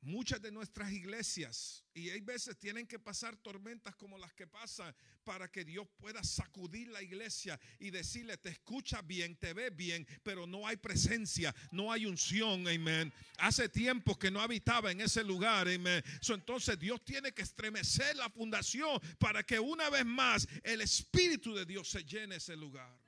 [0.02, 4.95] Muchas de nuestras iglesias, y hay veces tienen que pasar tormentas como las que pasan
[5.24, 10.08] para que Dios pueda sacudir la iglesia y decirle, te escucha bien, te ve bien,
[10.24, 13.14] pero no hay presencia, no hay unción, amén.
[13.38, 16.04] Hace tiempo que no habitaba en ese lugar, amén.
[16.30, 21.66] entonces Dios tiene que estremecer la fundación para que una vez más el Espíritu de
[21.66, 23.01] Dios se llene ese lugar.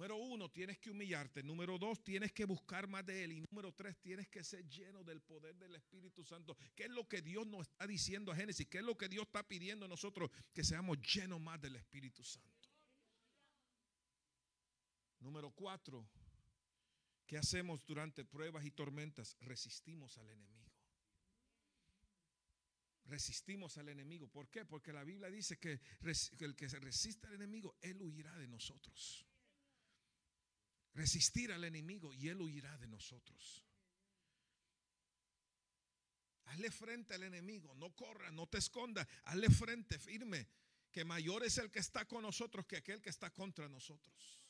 [0.00, 1.42] Número uno, tienes que humillarte.
[1.42, 3.32] Número dos, tienes que buscar más de Él.
[3.32, 6.56] Y número tres, tienes que ser lleno del poder del Espíritu Santo.
[6.74, 8.66] ¿Qué es lo que Dios nos está diciendo a Génesis?
[8.66, 10.30] ¿Qué es lo que Dios está pidiendo a nosotros?
[10.54, 12.70] Que seamos llenos más del Espíritu Santo.
[15.18, 16.08] Número cuatro,
[17.26, 19.36] ¿qué hacemos durante pruebas y tormentas?
[19.40, 20.72] Resistimos al enemigo.
[23.04, 24.28] Resistimos al enemigo.
[24.28, 24.64] ¿Por qué?
[24.64, 25.78] Porque la Biblia dice que
[26.38, 29.26] el que se resiste al enemigo, él huirá de nosotros
[30.94, 33.64] resistir al enemigo y él huirá de nosotros.
[36.44, 40.48] Hazle frente al enemigo, no corra, no te esconda, hazle frente firme,
[40.90, 44.42] que mayor es el que está con nosotros que aquel que está contra nosotros.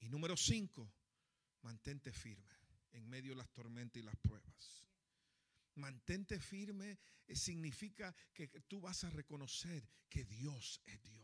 [0.00, 0.92] Y número cinco,
[1.62, 2.52] mantente firme
[2.92, 4.84] en medio de las tormentas y las pruebas.
[5.76, 11.21] Mantente firme eh, significa que tú vas a reconocer que Dios es Dios.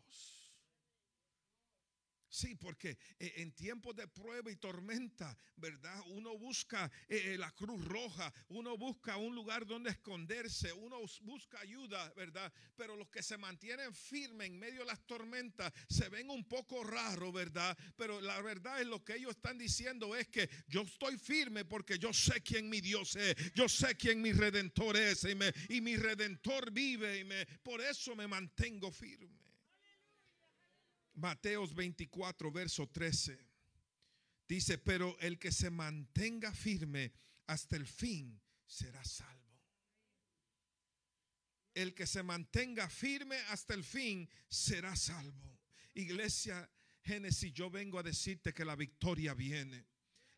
[2.31, 5.99] Sí, porque eh, en tiempos de prueba y tormenta, ¿verdad?
[6.09, 11.61] Uno busca eh, eh, la cruz roja, uno busca un lugar donde esconderse, uno busca
[11.61, 12.53] ayuda, ¿verdad?
[12.77, 16.85] Pero los que se mantienen firmes en medio de las tormentas se ven un poco
[16.85, 17.77] raros, ¿verdad?
[17.97, 21.99] Pero la verdad es lo que ellos están diciendo es que yo estoy firme porque
[21.99, 25.97] yo sé quién mi Dios es, yo sé quién mi redentor es y, y mi
[25.97, 29.48] redentor vive y me, por eso me mantengo firme.
[31.19, 33.39] Mateos 24, verso 13.
[34.47, 37.13] Dice, pero el que se mantenga firme
[37.47, 39.37] hasta el fin será salvo.
[41.75, 45.61] El que se mantenga firme hasta el fin será salvo.
[45.95, 46.69] Iglesia
[47.03, 49.87] Génesis, yo vengo a decirte que la victoria viene.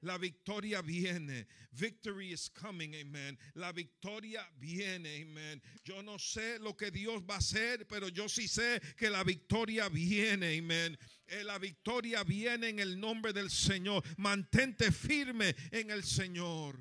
[0.02, 1.46] La victoria viene.
[1.72, 3.36] Victory is coming, amen.
[3.54, 5.60] La victoria viene, amen.
[5.84, 9.22] Yo no sé lo que Dios va a hacer, pero yo sí sé que la
[9.22, 10.96] victoria viene, amen.
[11.26, 14.02] Eh, la victoria viene en el nombre del Señor.
[14.16, 16.78] Mantente firme en el Señor.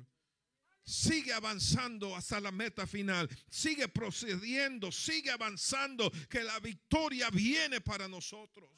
[0.82, 3.28] Sigue avanzando hasta la meta final.
[3.48, 8.70] Sigue procediendo, sigue avanzando, que la victoria viene para nosotros.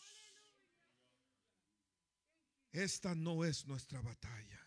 [2.72, 4.60] Esta no es nuestra batalla.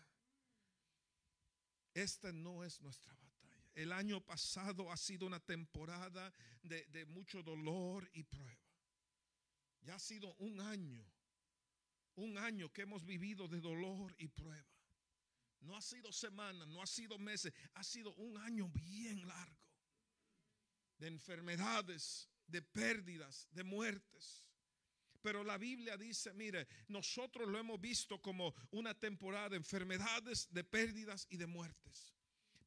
[1.92, 3.26] Esta no es nuestra batalla.
[3.74, 6.32] El año pasado ha sido una temporada
[6.62, 8.60] de, mucho dolor y prueba.
[9.82, 11.04] Ya ha sido un año,
[12.14, 14.66] un año que hemos vivido de dolor y prueba.
[15.60, 19.66] No ha sido semanas, no ha sido meses, ha sido un año bien largo
[20.98, 24.45] de enfermedades, de pérdidas, de muertes.
[25.26, 30.62] Pero la Biblia dice, mire, nosotros lo hemos visto como una temporada de enfermedades, de
[30.62, 32.14] pérdidas y de muertes.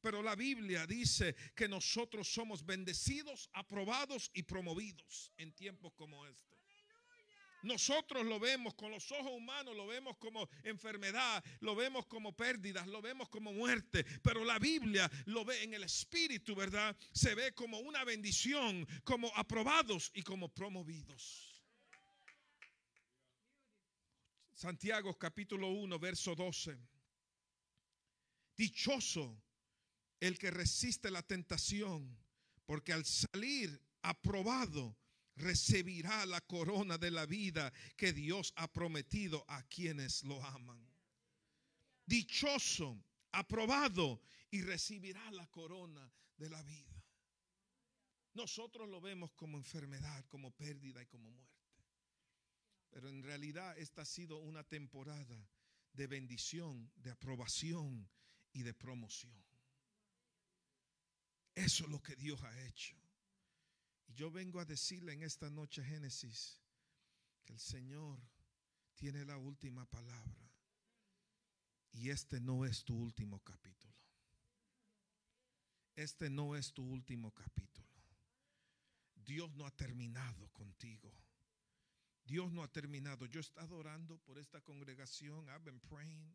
[0.02, 6.58] Pero la Biblia dice que nosotros somos bendecidos, aprobados y promovidos en tiempos como este.
[7.62, 12.86] Nosotros lo vemos con los ojos humanos, lo vemos como enfermedad, lo vemos como pérdidas,
[12.86, 16.94] lo vemos como muerte, pero la Biblia lo ve en el espíritu, ¿verdad?
[17.10, 21.49] Se ve como una bendición, como aprobados y como promovidos.
[24.60, 26.76] Santiago capítulo 1, verso 12.
[28.54, 29.42] Dichoso
[30.20, 32.14] el que resiste la tentación,
[32.66, 34.98] porque al salir aprobado
[35.36, 40.86] recibirá la corona de la vida que Dios ha prometido a quienes lo aman.
[42.04, 43.02] Dichoso,
[43.32, 47.02] aprobado y recibirá la corona de la vida.
[48.34, 51.59] Nosotros lo vemos como enfermedad, como pérdida y como muerte.
[52.90, 55.48] Pero en realidad esta ha sido una temporada
[55.92, 58.08] de bendición, de aprobación
[58.52, 59.44] y de promoción.
[61.54, 62.96] Eso es lo que Dios ha hecho.
[64.06, 66.60] Y yo vengo a decirle en esta noche Génesis
[67.44, 68.20] que el Señor
[68.94, 70.50] tiene la última palabra.
[71.92, 73.94] Y este no es tu último capítulo.
[75.96, 77.88] Este no es tu último capítulo.
[79.14, 81.12] Dios no ha terminado contigo.
[82.24, 83.26] Dios no ha terminado.
[83.26, 85.48] Yo he estado orando por esta congregación.
[85.48, 86.34] I've been praying.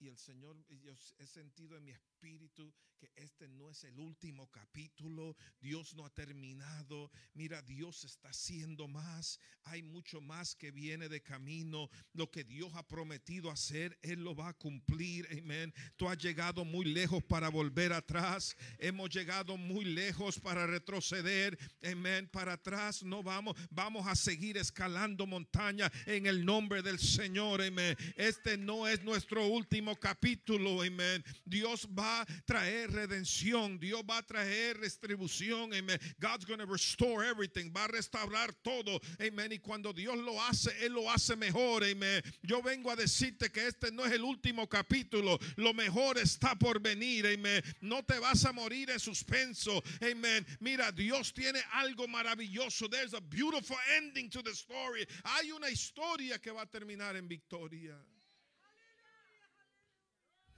[0.00, 4.50] Y el Señor, yo he sentido en mi espíritu que este no es el último
[4.50, 5.36] capítulo.
[5.60, 7.10] Dios no ha terminado.
[7.34, 9.38] Mira, Dios está haciendo más.
[9.64, 11.90] Hay mucho más que viene de camino.
[12.14, 15.28] Lo que Dios ha prometido hacer, Él lo va a cumplir.
[15.38, 15.72] Amén.
[15.96, 18.56] Tú has llegado muy lejos para volver atrás.
[18.78, 21.58] Hemos llegado muy lejos para retroceder.
[21.82, 22.26] Amén.
[22.28, 23.54] Para atrás no vamos.
[23.70, 27.60] Vamos a seguir escalando montaña en el nombre del Señor.
[27.60, 27.96] Amén.
[28.16, 31.24] Este no es nuestro último capítulo, amén.
[31.44, 35.98] Dios va a traer redención, Dios va a traer restribución, amén.
[36.18, 39.52] God's going to restore everything, va a restaurar todo, amén.
[39.52, 42.22] Y cuando Dios lo hace, Él lo hace mejor, amén.
[42.42, 46.80] Yo vengo a decirte que este no es el último capítulo, lo mejor está por
[46.80, 47.62] venir, amén.
[47.80, 50.46] No te vas a morir en suspenso, amén.
[50.60, 52.88] Mira, Dios tiene algo maravilloso.
[52.88, 55.06] There's a beautiful ending to the story.
[55.24, 57.96] Hay una historia que va a terminar en victoria.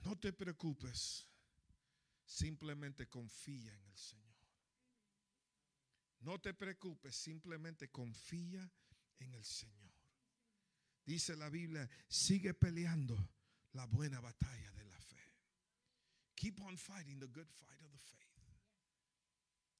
[0.03, 1.25] No te preocupes,
[2.25, 4.23] simplemente confía en el Señor.
[6.19, 8.69] No te preocupes, simplemente confía
[9.19, 9.93] en el Señor.
[11.05, 13.17] Dice la Biblia, sigue peleando
[13.73, 15.21] la buena batalla de la fe.
[16.35, 18.23] Keep on fighting the good fight of the faith.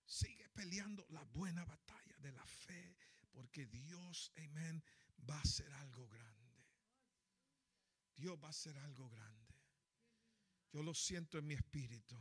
[0.05, 2.95] Sigue peleando la buena batalla de la fe,
[3.32, 4.84] porque Dios, amén,
[5.30, 6.34] va a hacer algo grande.
[8.15, 9.43] Dios va a hacer algo grande.
[10.74, 12.17] Yo lo siento en mi espíritu.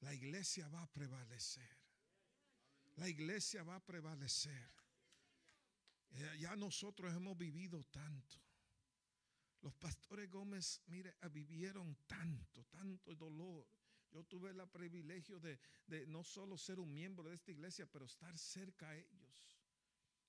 [0.00, 1.76] La iglesia va a prevalecer.
[2.96, 4.70] La iglesia va a prevalecer.
[6.10, 8.42] Eh, Ya nosotros hemos vivido tanto.
[9.62, 13.66] Los pastores Gómez, mire, ah, vivieron tanto, tanto dolor.
[14.10, 18.06] Yo tuve el privilegio de, de no solo ser un miembro de esta iglesia, pero
[18.06, 19.46] estar cerca a ellos.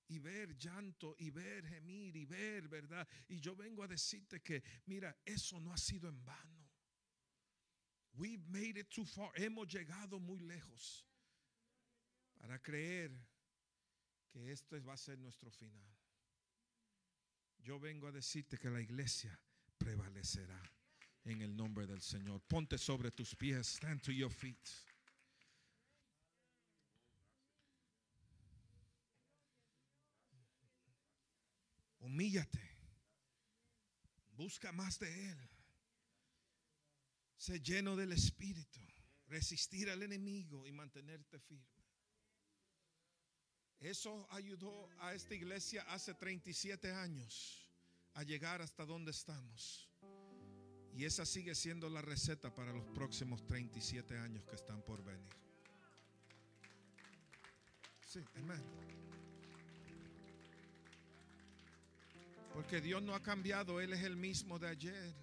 [0.08, 3.06] Y ver llanto, y ver gemir, y ver, ¿verdad?
[3.28, 6.57] Y yo vengo a decirte que, mira, eso no ha sido en vano.
[8.18, 9.30] We've made it too far.
[9.36, 11.04] Hemos llegado muy lejos
[12.36, 13.12] para creer
[14.28, 15.88] que esto va a ser nuestro final.
[17.60, 19.38] Yo vengo a decirte que la iglesia
[19.78, 20.60] prevalecerá
[21.24, 22.40] en el nombre del Señor.
[22.40, 24.68] Ponte sobre tus pies, stand to your feet.
[32.00, 32.58] Humíllate.
[34.36, 35.57] Busca más de Él.
[37.38, 38.80] Sé lleno del Espíritu.
[39.28, 41.64] Resistir al enemigo y mantenerte firme.
[43.78, 47.70] Eso ayudó a esta iglesia hace 37 años
[48.14, 49.88] a llegar hasta donde estamos.
[50.92, 55.32] Y esa sigue siendo la receta para los próximos 37 años que están por venir.
[58.04, 58.64] Sí, amén.
[62.52, 65.14] Porque Dios no ha cambiado, Él es el mismo de ayer,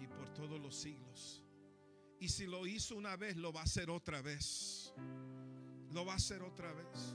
[0.00, 1.42] y por todos los siglos.
[2.18, 4.94] Y si lo hizo una vez, lo va a hacer otra vez.
[5.92, 7.14] Lo va a hacer otra vez.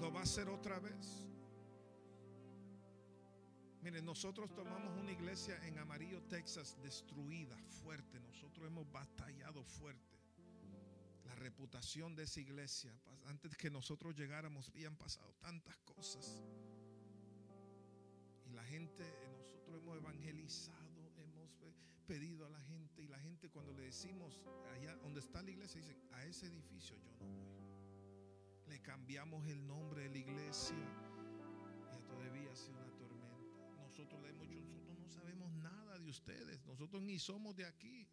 [0.00, 1.28] Lo va a hacer otra vez.
[3.82, 8.20] Miren, nosotros tomamos una iglesia en Amarillo, Texas, destruida, fuerte.
[8.20, 10.18] Nosotros hemos batallado fuerte.
[11.24, 12.96] La reputación de esa iglesia,
[13.26, 16.44] antes que nosotros llegáramos, habían pasado tantas cosas.
[18.46, 19.04] Y la gente,
[19.40, 20.81] nosotros hemos evangelizado,
[22.12, 23.00] pedido a la gente.
[23.00, 24.38] Y la gente cuando le decimos,
[24.74, 28.68] allá donde está la iglesia, dicen, a ese edificio yo no voy.
[28.68, 30.76] Le cambiamos el nombre de la iglesia.
[31.96, 33.76] Y todavía ha sido una tormenta.
[33.80, 36.62] Nosotros le hemos dicho, nosotros no sabemos nada de ustedes.
[36.66, 38.06] Nosotros ni somos de aquí.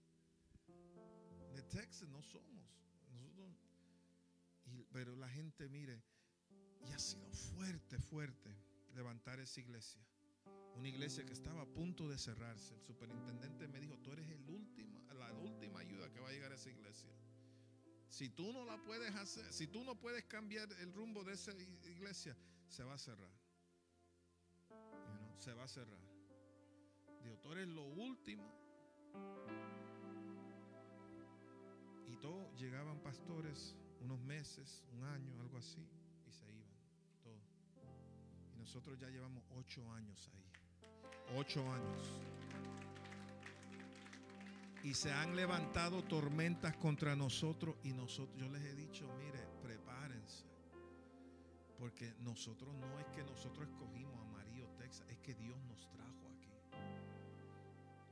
[1.54, 2.66] De Texas no somos.
[3.12, 3.54] Nosotros,
[4.66, 6.02] y, pero la gente, mire,
[6.88, 8.56] y ha sido fuerte, fuerte
[8.94, 10.02] levantar esa iglesia.
[10.76, 12.74] Una iglesia que estaba a punto de cerrarse.
[12.74, 16.52] El superintendente me dijo, tú eres el último, la última ayuda que va a llegar
[16.52, 17.10] a esa iglesia.
[18.08, 21.52] Si tú no la puedes hacer, si tú no puedes cambiar el rumbo de esa
[21.52, 22.36] iglesia,
[22.68, 23.32] se va a cerrar.
[25.38, 26.00] Se va a cerrar.
[27.22, 28.50] Digo, tú eres lo último.
[32.08, 35.86] Y todos llegaban pastores unos meses, un año, algo así,
[38.60, 41.38] nosotros ya llevamos ocho años ahí.
[41.38, 42.20] Ocho años.
[44.84, 50.46] Y se han levantado tormentas contra nosotros y nosotros, yo les he dicho, mire, prepárense.
[51.78, 56.28] Porque nosotros no es que nosotros escogimos a Amarillo, Texas, es que Dios nos trajo
[56.30, 56.52] aquí.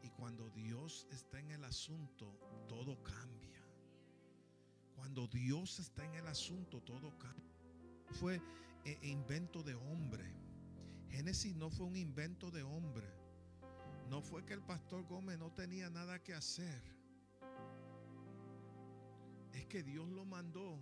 [0.04, 3.62] Y cuando Dios está en el asunto, todo cambia.
[4.96, 7.54] Cuando Dios está en el asunto, todo cambia.
[8.12, 8.42] Fue
[8.88, 10.24] eh, invento de hombre.
[11.10, 13.06] Génesis no fue un invento de hombre.
[14.10, 16.82] No fue que el pastor Gómez no tenía nada que hacer.
[19.52, 20.80] Es que Dios lo mandó.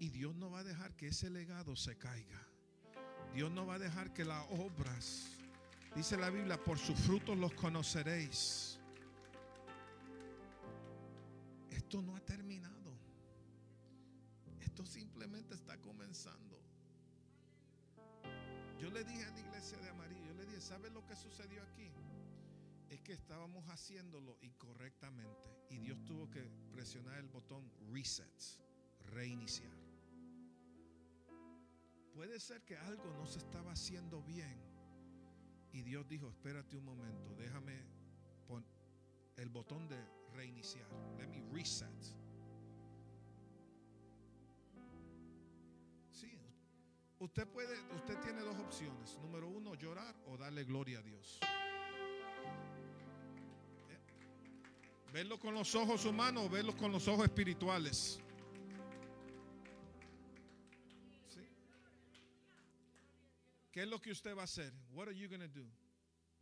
[0.00, 2.44] Y Dios no va a dejar que ese legado se caiga.
[3.32, 5.28] Dios no va a dejar que las obras,
[5.94, 8.80] dice la Biblia, por sus frutos los conoceréis.
[11.70, 12.98] Esto no ha terminado.
[14.60, 16.65] Esto simplemente está comenzando.
[18.96, 21.92] Le dije a la iglesia de Amarillo, yo le dije, ¿sabes lo que sucedió aquí?
[22.88, 28.32] Es que estábamos haciéndolo incorrectamente y Dios tuvo que presionar el botón reset,
[29.12, 29.76] reiniciar.
[32.14, 34.58] Puede ser que algo no se estaba haciendo bien
[35.72, 37.78] y Dios dijo, espérate un momento, déjame
[38.48, 38.70] poner
[39.36, 40.88] el botón de reiniciar.
[41.18, 42.16] Let me reset.
[47.20, 49.18] Usted puede, usted tiene dos opciones.
[49.18, 51.38] Número uno, llorar o darle gloria a Dios.
[53.88, 53.98] Eh,
[55.12, 58.20] Verlo con los ojos humanos o verlo con los ojos espirituales.
[63.76, 64.72] ¿Qué es lo que usted va a hacer?
[64.94, 65.70] What are you going do?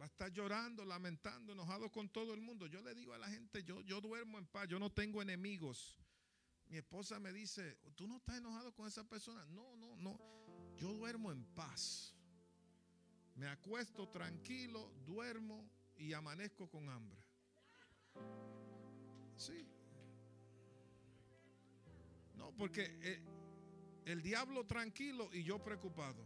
[0.01, 2.69] Va a estar llorando, lamentando, enojado con todo el mundo.
[2.69, 5.97] Yo le digo a la gente, yo, yo duermo en paz, yo no tengo enemigos.
[6.69, 9.45] Mi esposa me dice, ¿tú no estás enojado con esa persona?
[9.47, 10.17] No, no, no.
[10.77, 12.15] Yo duermo en paz.
[13.37, 17.19] Me acuesto tranquilo, duermo y amanezco con hambre.
[19.37, 19.67] Sí,
[22.37, 23.21] No, porque eh,
[24.05, 26.23] el diablo tranquilo y yo preocupado.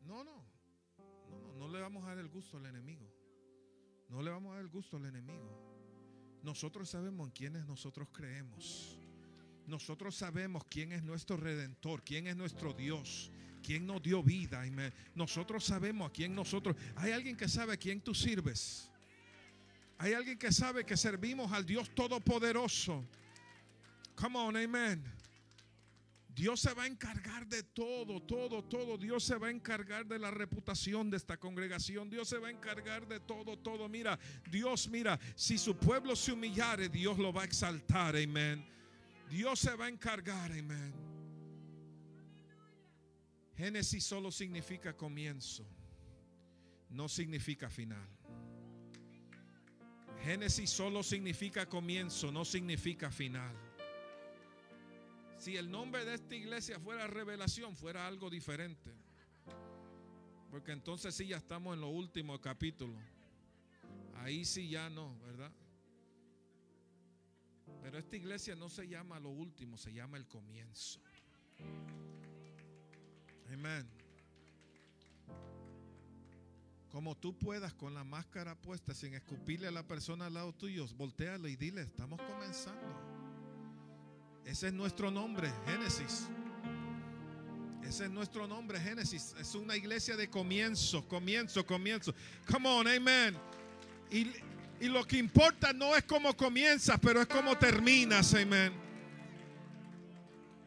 [0.00, 0.44] No, no.
[1.30, 3.08] No, no, no le vamos a dar el gusto al enemigo.
[4.08, 6.40] No le vamos a dar el gusto al enemigo.
[6.42, 8.98] Nosotros sabemos en quiénes nosotros creemos.
[9.72, 14.62] Nosotros sabemos quién es nuestro redentor, quién es nuestro Dios, quién nos dio vida.
[15.14, 16.76] Nosotros sabemos a quién nosotros.
[16.96, 18.90] Hay alguien que sabe a quién tú sirves.
[19.96, 23.02] Hay alguien que sabe que servimos al Dios Todopoderoso.
[24.14, 25.02] Come on, amen.
[26.28, 28.98] Dios se va a encargar de todo, todo, todo.
[28.98, 32.10] Dios se va a encargar de la reputación de esta congregación.
[32.10, 33.88] Dios se va a encargar de todo, todo.
[33.88, 34.18] Mira,
[34.50, 38.16] Dios, mira, si su pueblo se humillare, Dios lo va a exaltar.
[38.16, 38.70] Amén.
[39.32, 40.52] Dios se va a encargar.
[40.52, 40.92] Amén.
[43.56, 45.64] Génesis solo significa comienzo,
[46.90, 48.06] no significa final.
[50.22, 53.56] Génesis solo significa comienzo, no significa final.
[55.38, 58.92] Si el nombre de esta iglesia fuera revelación, fuera algo diferente.
[60.50, 63.00] Porque entonces sí ya estamos en los últimos capítulos.
[64.16, 65.50] Ahí sí ya no, ¿verdad?
[67.82, 71.00] Pero esta iglesia no se llama lo último, se llama el comienzo.
[73.52, 73.86] Amén.
[76.90, 80.86] Como tú puedas con la máscara puesta sin escupirle a la persona al lado tuyo,
[80.96, 82.86] voltealo y dile, estamos comenzando.
[84.44, 86.28] Ese es nuestro nombre, Génesis.
[87.82, 89.34] Ese es nuestro nombre, Génesis.
[89.40, 92.14] Es una iglesia de comienzo, comienzo, comienzo.
[92.50, 93.36] Come on, amen.
[94.10, 94.30] Y,
[94.82, 98.72] y lo que importa no es cómo comienzas, pero es cómo terminas, amen.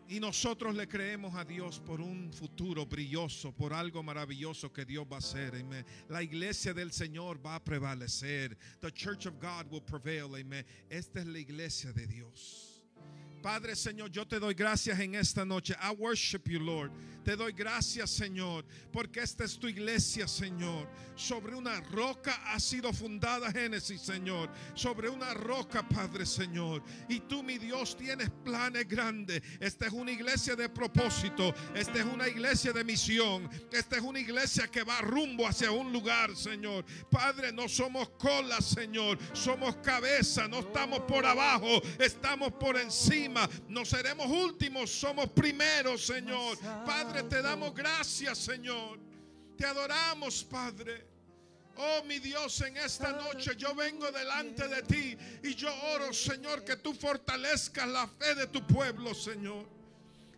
[0.07, 5.05] Y nosotros le creemos a Dios por un futuro brilloso, por algo maravilloso que Dios
[5.11, 5.55] va a hacer.
[5.55, 5.86] Amen.
[6.07, 8.57] La iglesia del Señor va a prevalecer.
[8.80, 10.34] The church of God will prevail.
[10.39, 10.66] Amen.
[10.89, 12.74] Esta es la iglesia de Dios.
[13.46, 15.76] Padre Señor, yo te doy gracias en esta noche.
[15.80, 16.91] I worship you, Lord.
[17.24, 20.88] Te doy gracias, Señor, porque esta es tu iglesia, Señor.
[21.16, 24.52] Sobre una roca ha sido fundada Génesis, Señor.
[24.74, 26.84] Sobre una roca, Padre, Señor.
[27.08, 29.41] Y tú, mi Dios, tienes planes grandes.
[29.60, 31.54] Esta es una iglesia de propósito.
[31.76, 33.50] Esta es una iglesia de misión.
[33.72, 36.86] Esta es una iglesia que va rumbo hacia un lugar, Señor.
[37.10, 39.18] Padre, no somos cola, Señor.
[39.34, 40.48] Somos cabeza.
[40.48, 41.82] No estamos por abajo.
[42.00, 43.34] Estamos por encima.
[43.67, 44.91] No seremos últimos.
[44.91, 46.57] Somos primeros, Señor.
[46.86, 48.99] Padre, te damos gracias, Señor.
[49.57, 51.15] Te adoramos, Padre.
[51.77, 56.63] Oh, mi Dios, en esta noche yo vengo delante de ti y yo oro, Señor,
[56.63, 59.74] que tú fortalezcas la fe de tu pueblo, Señor.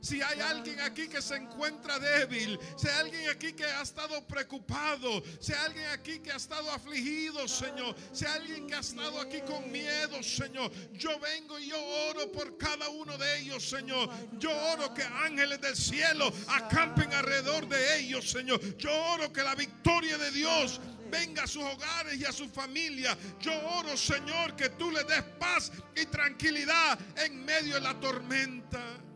[0.02, 4.26] Si hay alguien aquí que se encuentra débil, si hay alguien aquí que ha estado
[4.28, 8.80] preocupado, si hay alguien aquí que ha estado afligido, Señor, si hay alguien que ha
[8.80, 13.68] estado aquí con miedo, Señor, yo vengo y yo oro por cada uno de ellos,
[13.68, 14.10] Señor.
[14.40, 18.60] Yo oro que ángeles del cielo acampen alrededor de ellos, Señor.
[18.78, 20.80] Yo oro que la victoria de Dios
[21.10, 23.18] venga a sus hogares y a su familia.
[23.40, 29.07] Yo oro, Señor, que tú le des paz y tranquilidad en medio de la tormenta.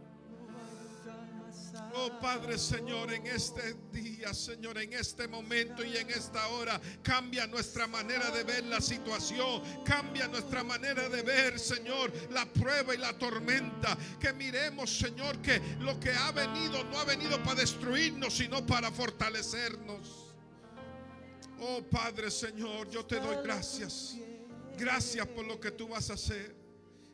[1.93, 7.45] Oh Padre Señor, en este día, Señor, en este momento y en esta hora, cambia
[7.47, 12.97] nuestra manera de ver la situación, cambia nuestra manera de ver, Señor, la prueba y
[12.97, 13.97] la tormenta.
[14.19, 18.91] Que miremos, Señor, que lo que ha venido no ha venido para destruirnos, sino para
[18.91, 20.33] fortalecernos.
[21.59, 24.15] Oh Padre Señor, yo te doy gracias.
[24.77, 26.60] Gracias por lo que tú vas a hacer.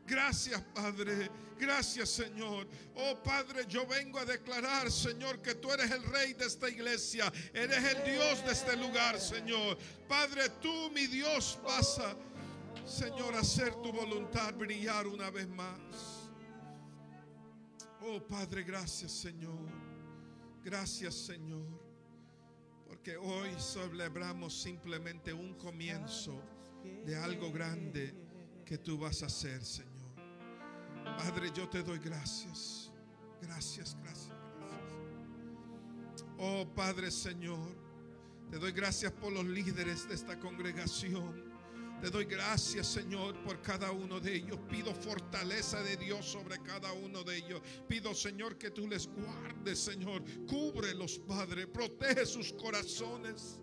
[0.08, 1.30] Gracias, Padre.
[1.60, 2.66] Gracias, Señor.
[2.95, 7.32] Oh, Padre, yo vengo a declarar, Señor, que tú eres el rey de esta iglesia.
[7.53, 9.78] Eres el Dios de este lugar, Señor.
[10.08, 12.16] Padre, tú, mi Dios, vas a,
[12.88, 16.30] Señor, hacer tu voluntad brillar una vez más.
[18.01, 19.68] Oh, Padre, gracias, Señor.
[20.64, 21.68] Gracias, Señor.
[22.88, 26.41] Porque hoy celebramos simplemente un comienzo
[27.05, 28.14] de algo grande
[28.64, 29.97] que tú vas a hacer, Señor.
[31.16, 32.91] Padre, yo te doy gracias.
[33.41, 34.97] Gracias, gracias, gracias.
[36.39, 37.76] Oh Padre Señor,
[38.49, 41.47] te doy gracias por los líderes de esta congregación.
[42.01, 44.60] Te doy gracias, Señor, por cada uno de ellos.
[44.70, 47.60] Pido fortaleza de Dios sobre cada uno de ellos.
[47.88, 50.24] Pido, Señor, que tú les guardes, Señor.
[50.47, 51.66] Cúbrelos, Padre.
[51.66, 53.60] Protege sus corazones.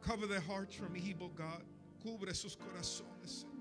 [0.00, 1.62] Cover their hearts from evil, God.
[2.02, 3.57] Cubre sus corazones, Señor.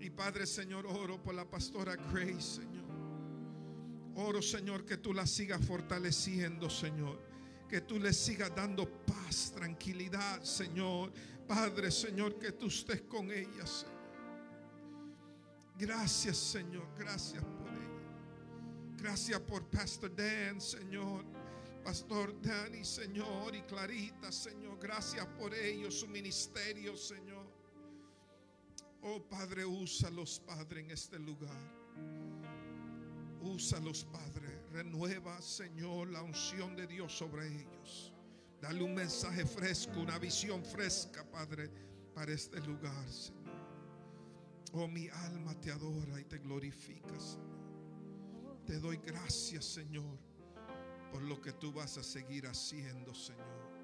[0.00, 2.86] Y Padre Señor, oro por la pastora Grace, Señor.
[4.14, 7.20] Oro, Señor, que tú la sigas fortaleciendo, Señor.
[7.68, 11.12] Que tú le sigas dando paz, tranquilidad, Señor.
[11.46, 13.98] Padre, Señor, que tú estés con ella, Señor.
[15.78, 16.88] Gracias, Señor.
[16.98, 18.96] Gracias por ella.
[18.96, 21.24] Gracias por Pastor Dan, Señor.
[21.84, 24.78] Pastor Danny, Señor, y Clarita, Señor.
[24.78, 27.27] Gracias por ellos, su ministerio, Señor.
[29.02, 31.56] Oh Padre, úsalos, Padre, en este lugar.
[33.40, 34.62] Úsalos, Padre.
[34.72, 38.12] Renueva, Señor, la unción de Dios sobre ellos.
[38.60, 41.70] Dale un mensaje fresco, una visión fresca, Padre,
[42.14, 43.38] para este lugar, Señor.
[44.72, 47.48] Oh, mi alma te adora y te glorifica, Señor.
[48.66, 50.18] Te doy gracias, Señor,
[51.10, 53.78] por lo que tú vas a seguir haciendo, Señor.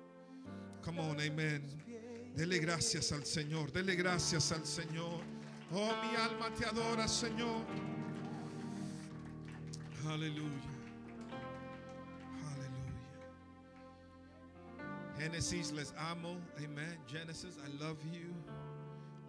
[0.82, 1.93] Come on, amen.
[2.34, 5.20] Dele gracias al Señor, dele gracias al Señor.
[5.70, 7.64] Oh, mi alma te adora, Señor.
[10.08, 10.70] Aleluya.
[12.52, 12.92] Aleluya.
[15.16, 16.40] Génesis, les amo.
[16.58, 16.98] Amen.
[17.06, 18.34] Genesis, I love you.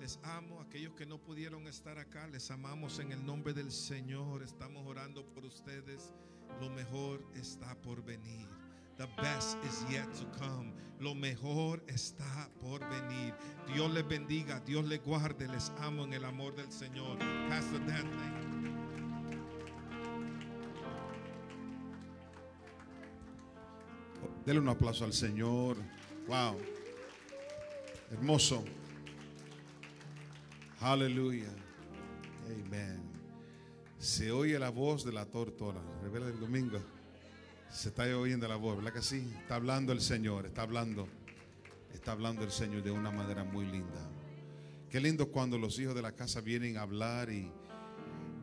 [0.01, 0.59] Les amo.
[0.59, 4.41] Aquellos que no pudieron estar acá, les amamos en el nombre del Señor.
[4.41, 6.11] Estamos orando por ustedes.
[6.59, 8.64] Lo mejor está por venir.
[8.97, 10.71] The best is yet to come.
[10.99, 13.33] Lo mejor está por venir.
[13.73, 15.47] Dios les bendiga, Dios les guarde.
[15.47, 17.17] Les amo en el amor del Señor.
[17.49, 18.55] Pastor Dan, thank you.
[24.45, 25.75] Dele un aplauso al Señor.
[26.27, 26.55] Wow.
[28.11, 28.63] Hermoso.
[30.79, 31.49] Aleluya.
[32.45, 33.01] Amén.
[33.97, 35.81] Se oye la voz de la tortora.
[36.03, 36.79] Revela el domingo.
[37.75, 39.27] Se está oyendo la voz, ¿verdad que sí?
[39.41, 41.09] Está hablando el Señor, está hablando.
[41.93, 44.09] Está hablando el Señor de una manera muy linda.
[44.89, 47.51] Qué lindo cuando los hijos de la casa vienen a hablar y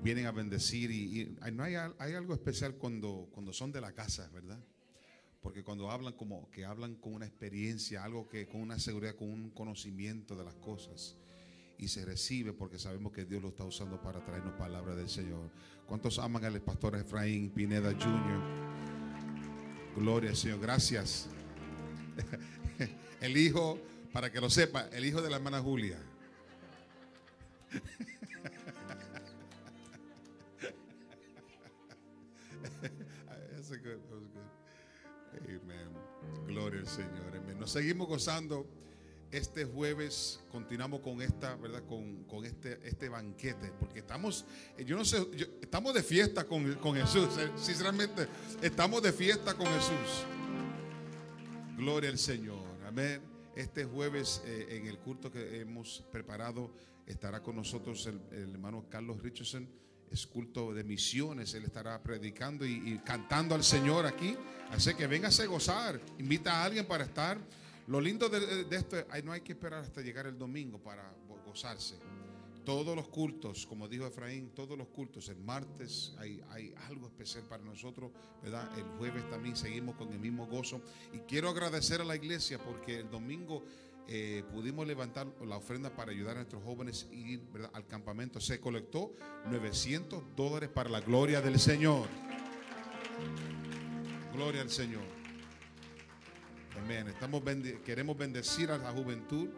[0.02, 0.90] vienen a bendecir.
[0.90, 4.62] Y, hay, algo especial cuando, cuando son de la casa, ¿verdad?
[5.40, 9.30] Porque cuando hablan como que hablan con una experiencia, algo que con una seguridad, con
[9.30, 11.16] un conocimiento de las cosas
[11.78, 15.50] y se recibe porque sabemos que Dios lo está usando para traernos palabras del Señor.
[15.86, 18.81] ¿Cuántos aman al pastor Efraín Pineda Jr.?
[19.96, 21.28] Gloria al Señor, gracias.
[23.20, 23.78] El hijo,
[24.12, 25.98] para que lo sepa, el hijo de la hermana Julia.
[35.34, 35.88] Amen.
[36.46, 37.36] Gloria al Señor.
[37.36, 37.58] Amén.
[37.58, 38.66] Nos seguimos gozando.
[39.32, 41.82] Este jueves continuamos con esta, ¿verdad?
[41.88, 43.72] Con, con este, este banquete.
[43.80, 44.44] Porque estamos,
[44.76, 45.26] eh, yo no sé,
[45.62, 47.38] estamos de fiesta con, con Jesús.
[47.38, 48.28] eh, Sinceramente,
[48.60, 50.26] estamos de fiesta con Jesús.
[51.78, 52.62] Gloria al Señor.
[52.86, 53.22] Amén.
[53.56, 56.70] Este jueves eh, en el culto que hemos preparado
[57.06, 58.20] estará con nosotros el,
[58.50, 59.66] hermano Carlos Richardson.
[60.10, 61.54] Es culto de misiones.
[61.54, 64.36] Él estará predicando y, y cantando al Señor aquí.
[64.70, 65.98] Así que véngase a gozar.
[66.18, 67.38] Invita a alguien para estar.
[67.92, 71.38] Lo lindo de, esto, ay, no hay que esperar hasta llegar el domingo para go-
[71.44, 71.98] gozarse.
[72.64, 77.62] Todos los cultos, como dijo Efraín, todos los cultos, el martes hay, algo especial para
[77.62, 78.10] nosotros,
[78.42, 78.66] ¿verdad?
[78.78, 80.80] El jueves también seguimos con el mismo gozo.
[81.12, 83.62] Y quiero agradecer a la iglesia porque el domingo
[84.08, 87.42] eh, pudimos levantar la ofrenda para ayudar a nuestros jóvenes a ir
[87.74, 88.40] al campamento.
[88.40, 89.12] Se colectó
[89.50, 92.08] 900 dólares para la gloria del Señor.
[94.32, 95.02] Gloria al Señor.
[96.78, 97.06] Amén.
[97.08, 97.42] Estamos
[97.84, 99.48] queremos bendecir a la juventud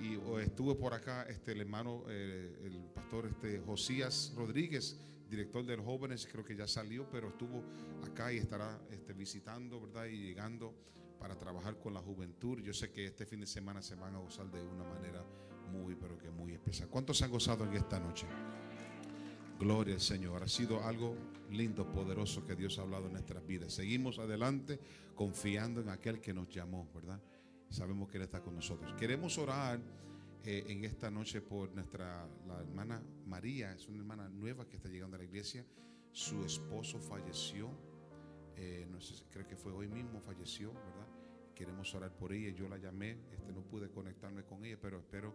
[0.00, 4.98] y estuvo por acá este el hermano eh, el pastor este Josías Rodríguez,
[5.30, 7.62] director de los jóvenes, creo que ya salió, pero estuvo
[8.04, 10.06] acá y estará este, visitando, ¿verdad?
[10.06, 10.74] Y llegando
[11.20, 12.58] para trabajar con la juventud.
[12.60, 15.24] Yo sé que este fin de semana se van a gozar de una manera
[15.70, 16.88] muy, pero que muy especial.
[16.88, 18.26] ¿Cuántos se han gozado en esta noche?
[19.58, 20.42] Gloria al Señor.
[20.42, 21.16] Ha sido algo
[21.50, 23.72] lindo, poderoso que Dios ha hablado en nuestras vidas.
[23.72, 24.78] Seguimos adelante
[25.14, 27.20] confiando en aquel que nos llamó, ¿verdad?
[27.70, 28.92] Sabemos que Él está con nosotros.
[28.98, 29.80] Queremos orar
[30.44, 32.28] eh, en esta noche por nuestra
[32.60, 33.72] hermana María.
[33.72, 35.64] Es una hermana nueva que está llegando a la iglesia.
[36.12, 37.70] Su esposo falleció.
[38.56, 41.08] Eh, no sé, creo que fue hoy mismo falleció, ¿verdad?
[41.54, 42.54] Queremos orar por ella.
[42.54, 45.34] Yo la llamé, este, no pude conectarme con ella, pero espero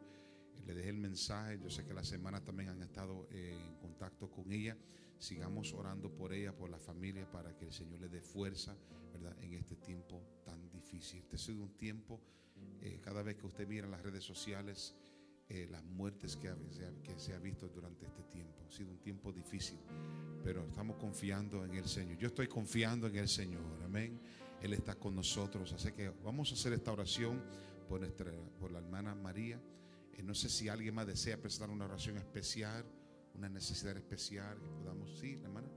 [0.65, 1.59] le dejé el mensaje.
[1.61, 4.77] Yo sé que las semanas también han estado eh, en contacto con ella.
[5.17, 8.75] Sigamos orando por ella, por la familia, para que el Señor le dé fuerza,
[9.13, 9.35] ¿verdad?
[9.41, 11.19] En este tiempo tan difícil.
[11.19, 12.19] Este ha sido un tiempo,
[12.81, 14.95] eh, cada vez que usted mira las redes sociales,
[15.47, 16.57] eh, las muertes que, ha-
[17.03, 18.63] que se ha visto durante este tiempo.
[18.67, 19.77] Ha sido un tiempo difícil,
[20.43, 22.17] pero estamos confiando en el Señor.
[22.17, 24.19] Yo estoy confiando en el Señor, amén.
[24.61, 27.43] Él está con nosotros, así que vamos a hacer esta oración
[27.89, 29.59] por, nuestra, por la hermana María.
[30.13, 32.85] Eh, no sé si alguien más desea presentar una oración especial,
[33.35, 35.19] una necesidad especial que podamos.
[35.19, 35.67] Sí, la hermana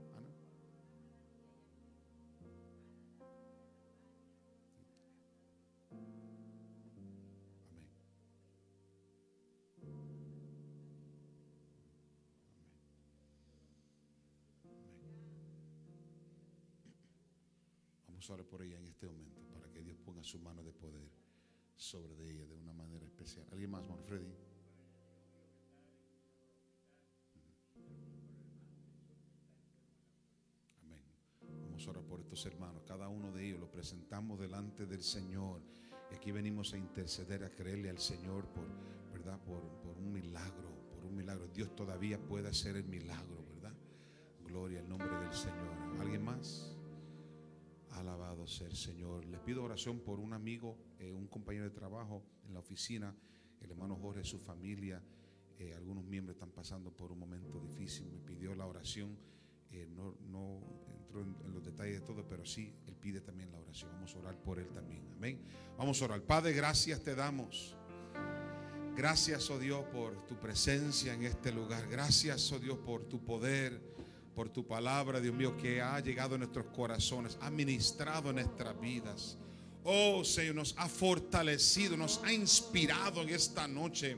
[18.25, 20.71] Vamos a orar por ella en este momento para que Dios ponga su mano de
[20.71, 21.24] poder
[21.75, 23.45] sobre de ella de una manera especial.
[23.51, 24.33] ¿Alguien más, Manfredi?
[30.83, 31.01] Amén.
[31.63, 32.83] Vamos a por estos hermanos.
[32.87, 35.61] Cada uno de ellos lo presentamos delante del Señor.
[36.11, 38.67] Y aquí venimos a interceder, a creerle al Señor por,
[39.11, 39.39] ¿verdad?
[39.43, 41.47] Por, por un milagro, por un milagro.
[41.47, 43.73] Dios todavía puede hacer el milagro, ¿verdad?
[44.45, 45.99] Gloria al nombre del Señor.
[45.99, 46.74] ¿Alguien más?
[47.95, 49.25] Alabado sea el Señor.
[49.25, 53.15] Les pido oración por un amigo, eh, un compañero de trabajo en la oficina,
[53.61, 55.01] el hermano Jorge, su familia.
[55.57, 58.07] eh, algunos miembros están pasando por un momento difícil.
[58.11, 59.17] Me pidió la oración.
[59.71, 60.59] eh, no, no
[61.01, 63.89] entró en, en los detalles de todo, pero sí, él pide también la oración.
[63.93, 65.09] Vamos a orar por él también.
[65.13, 65.39] Amén.
[65.77, 66.21] Vamos a orar.
[66.21, 67.75] Padre, gracias te damos.
[68.95, 71.87] Gracias, oh Dios, por tu presencia en este lugar.
[71.89, 73.94] Gracias, oh Dios, por tu poder,
[74.35, 79.37] por tu palabra, Dios mío, que ha llegado a nuestros corazones, ha ministrado nuestras vidas.
[79.85, 84.17] Oh Señor, nos ha fortalecido, nos ha inspirado en esta noche.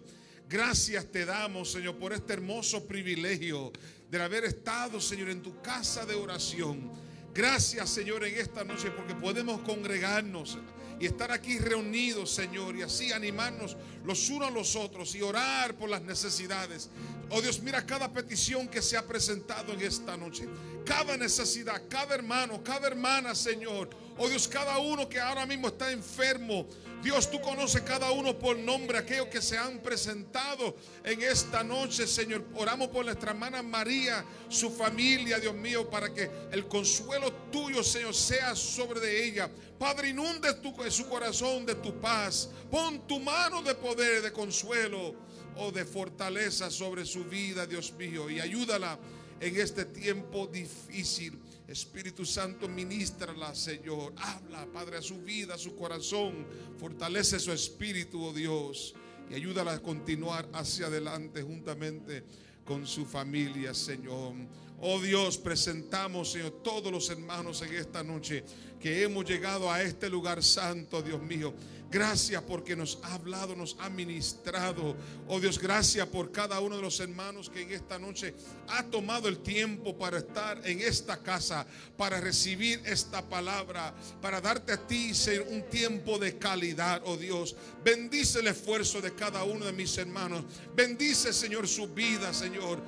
[0.49, 3.71] Gracias te damos, Señor, por este hermoso privilegio
[4.09, 6.89] de haber estado, Señor, en tu casa de oración.
[7.33, 10.57] Gracias, Señor, en esta noche porque podemos congregarnos
[10.99, 15.75] y estar aquí reunidos, Señor, y así animarnos los unos a los otros y orar
[15.75, 16.89] por las necesidades.
[17.29, 20.47] Oh Dios, mira cada petición que se ha presentado en esta noche.
[20.85, 23.89] Cada necesidad, cada hermano, cada hermana, Señor.
[24.17, 26.65] Oh Dios, cada uno que ahora mismo está enfermo.
[27.03, 32.07] Dios, tú conoces cada uno por nombre, aquellos que se han presentado en esta noche,
[32.07, 32.45] Señor.
[32.55, 38.15] Oramos por nuestra hermana María, su familia, Dios mío, para que el consuelo tuyo, Señor,
[38.15, 39.51] sea sobre de ella.
[39.77, 42.49] Padre, inunde tu, su corazón de tu paz.
[42.71, 45.26] Pon tu mano de poder, de consuelo
[45.59, 48.99] o de fortaleza sobre su vida, Dios mío, y ayúdala
[49.39, 51.39] en este tiempo difícil.
[51.67, 54.13] Espíritu Santo, ministrala, Señor.
[54.17, 56.45] Habla, Padre, a su vida, a su corazón.
[56.79, 58.95] Fortalece su espíritu, oh Dios.
[59.29, 62.23] Y ayúdala a continuar hacia adelante juntamente
[62.63, 64.33] con su familia, Señor.
[64.79, 68.43] Oh Dios, presentamos, Señor, todos los hermanos en esta noche
[68.79, 71.53] que hemos llegado a este lugar santo, Dios mío.
[71.89, 74.95] Gracias porque nos ha hablado, nos ha ministrado.
[75.27, 78.33] Oh Dios, gracias por cada uno de los hermanos que en esta noche
[78.67, 81.65] ha tomado el tiempo para estar en esta casa,
[81.95, 87.55] para recibir esta palabra, para darte a ti, Señor, un tiempo de calidad, oh Dios.
[87.85, 90.43] Bendice el esfuerzo de cada uno de mis hermanos.
[90.75, 92.81] Bendice, Señor, su vida, Señor.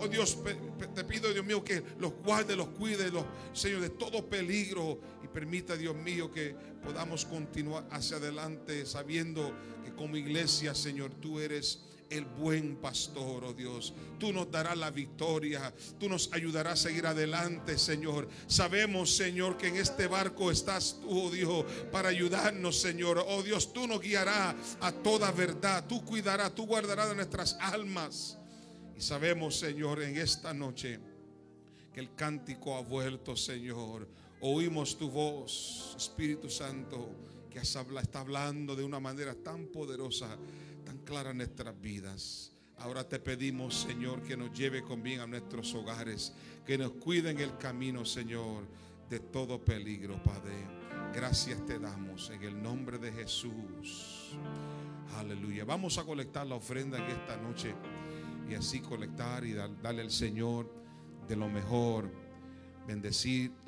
[0.00, 0.36] Oh Dios,
[0.94, 3.24] te pido, Dios mío, que los guarde, los cuide, los,
[3.54, 5.00] Señor, de todo peligro.
[5.24, 6.54] Y permita, Dios mío, que
[6.86, 9.52] podamos continuar hacia adelante sabiendo
[9.84, 11.80] que como iglesia, Señor, tú eres
[12.10, 13.92] el buen pastor, oh Dios.
[14.20, 18.28] Tú nos darás la victoria, tú nos ayudarás a seguir adelante, Señor.
[18.46, 23.24] Sabemos, Señor, que en este barco estás tú, oh Dios, para ayudarnos, Señor.
[23.26, 28.38] Oh Dios, tú nos guiarás a toda verdad, tú cuidarás, tú guardarás nuestras almas.
[28.96, 31.00] Y sabemos, Señor, en esta noche
[31.92, 34.06] que el cántico ha vuelto, Señor.
[34.40, 37.08] Oímos tu voz, Espíritu Santo,
[37.50, 40.36] que está hablando de una manera tan poderosa,
[40.84, 42.52] tan clara en nuestras vidas.
[42.78, 46.34] Ahora te pedimos, Señor, que nos lleve con bien a nuestros hogares,
[46.66, 48.64] que nos cuide en el camino, Señor,
[49.08, 50.54] de todo peligro, Padre.
[51.14, 54.36] Gracias te damos en el nombre de Jesús.
[55.16, 55.64] Aleluya.
[55.64, 57.74] Vamos a colectar la ofrenda en esta noche
[58.50, 60.70] y así colectar y darle al Señor
[61.26, 62.10] de lo mejor.
[62.86, 63.65] Bendecir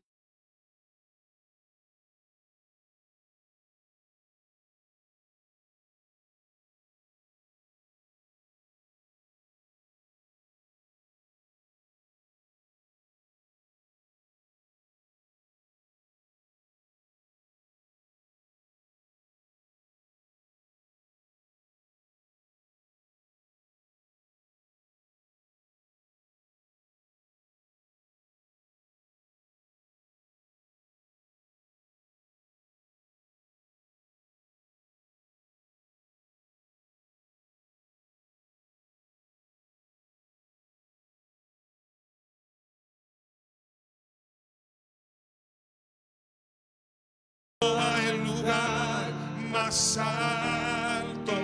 [49.69, 51.35] más alto,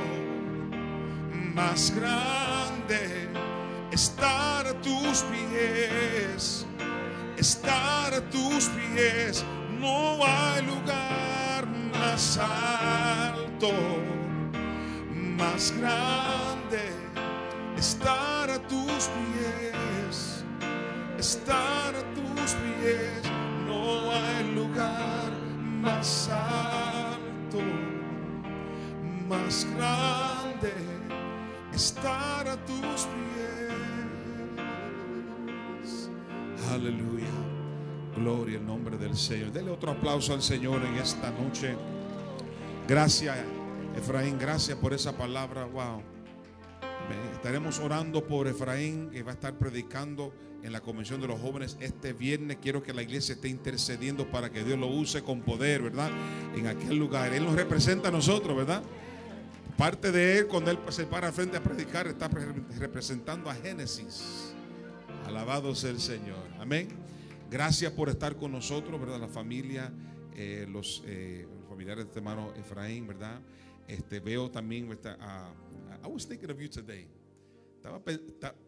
[1.54, 3.28] más grande,
[3.92, 6.64] estar a tus pies,
[7.36, 9.44] estar a tus pies,
[9.78, 11.66] no hay lugar
[12.00, 13.72] más alto,
[15.12, 16.80] más grande,
[17.76, 20.44] estar a tus pies,
[21.18, 23.22] estar a tus pies,
[23.66, 25.30] no hay lugar
[25.82, 27.93] más alto,
[29.28, 30.72] más grande,
[31.72, 33.74] estar a tus pies.
[36.70, 37.24] Aleluya.
[38.16, 39.52] Gloria al nombre del Señor.
[39.52, 41.74] Dele otro aplauso al Señor en esta noche.
[42.86, 43.36] Gracias,
[43.96, 44.38] Efraín.
[44.38, 45.64] Gracias por esa palabra.
[45.64, 46.02] Wow.
[47.32, 50.32] Estaremos orando por Efraín, que va a estar predicando
[50.62, 52.58] en la convención de los jóvenes este viernes.
[52.62, 56.10] Quiero que la iglesia esté intercediendo para que Dios lo use con poder, ¿verdad?
[56.56, 57.34] En aquel lugar.
[57.34, 58.82] Él nos representa a nosotros, ¿verdad?
[59.76, 62.28] Parte de él, cuando él se para frente a predicar, está
[62.78, 64.54] representando a Génesis.
[65.26, 66.46] Alabado sea el Señor.
[66.60, 66.88] Amén.
[67.50, 69.20] Gracias por estar con nosotros, ¿verdad?
[69.20, 69.92] La familia,
[70.34, 73.40] eh, los, eh, familiares de este hermano Efraín, ¿verdad?
[73.88, 75.18] Este, veo también, ¿verdad?
[76.04, 77.08] I was thinking of you today.
[77.76, 78.00] Estaba,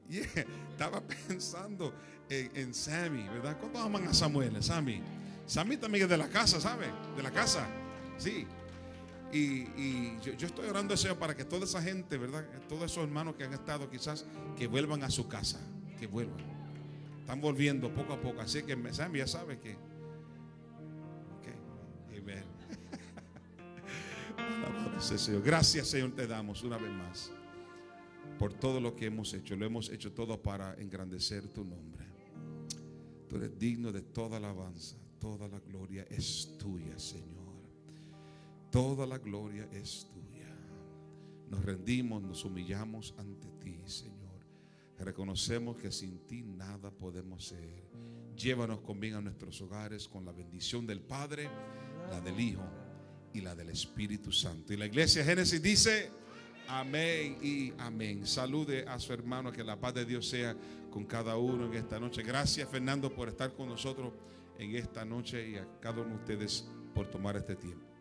[0.71, 1.95] estaba pensando
[2.29, 3.57] en, Sammy, ¿verdad?
[3.59, 4.63] ¿Cuántos aman a Samuel?
[4.63, 5.01] Sammy.
[5.47, 6.87] Sammy también es de la casa, ¿sabe?
[7.17, 7.67] De la casa.
[8.19, 8.47] Sí.
[9.33, 12.47] Y, yo, estoy orando deseo para que toda esa gente, ¿verdad?
[12.69, 14.25] Todos esos hermanos que han estado quizás,
[14.57, 15.61] que vuelvan a su casa.
[15.99, 16.45] Que vuelvan.
[17.21, 18.41] Están volviendo poco a poco.
[18.41, 18.77] Así que
[19.15, 19.73] ya sabe que.
[21.37, 21.49] Ok.
[22.19, 22.45] Amen.
[25.01, 25.43] Señor.
[25.43, 27.33] Gracias, Señor, te damos una vez más
[28.39, 29.57] por todo lo que hemos hecho.
[29.57, 32.07] Lo hemos hecho todo para engrandecer tu nombre.
[33.29, 34.97] Tú eres digno de toda alabanza.
[35.19, 37.46] Toda la gloria es tuya, Señor.
[38.71, 40.55] Toda la gloria es tuya.
[41.49, 44.17] Nos rendimos, nos humillamos ante ti, Señor.
[44.99, 47.85] Reconocemos que sin ti nada podemos ser.
[48.37, 51.49] Llévanos con bien a nuestros hogares con la bendición del Padre,
[52.11, 52.65] la del Hijo
[53.33, 54.73] y la del Espíritu Santo.
[54.73, 56.11] Y la iglesia Génesis dice...
[56.69, 58.27] Amén y amén.
[58.27, 60.57] Salude a su hermano, que la paz de Dios sea
[60.91, 62.23] con cada uno en esta noche.
[62.23, 64.13] Gracias Fernando por estar con nosotros
[64.59, 67.96] en esta noche y a cada uno de ustedes por tomar este tiempo.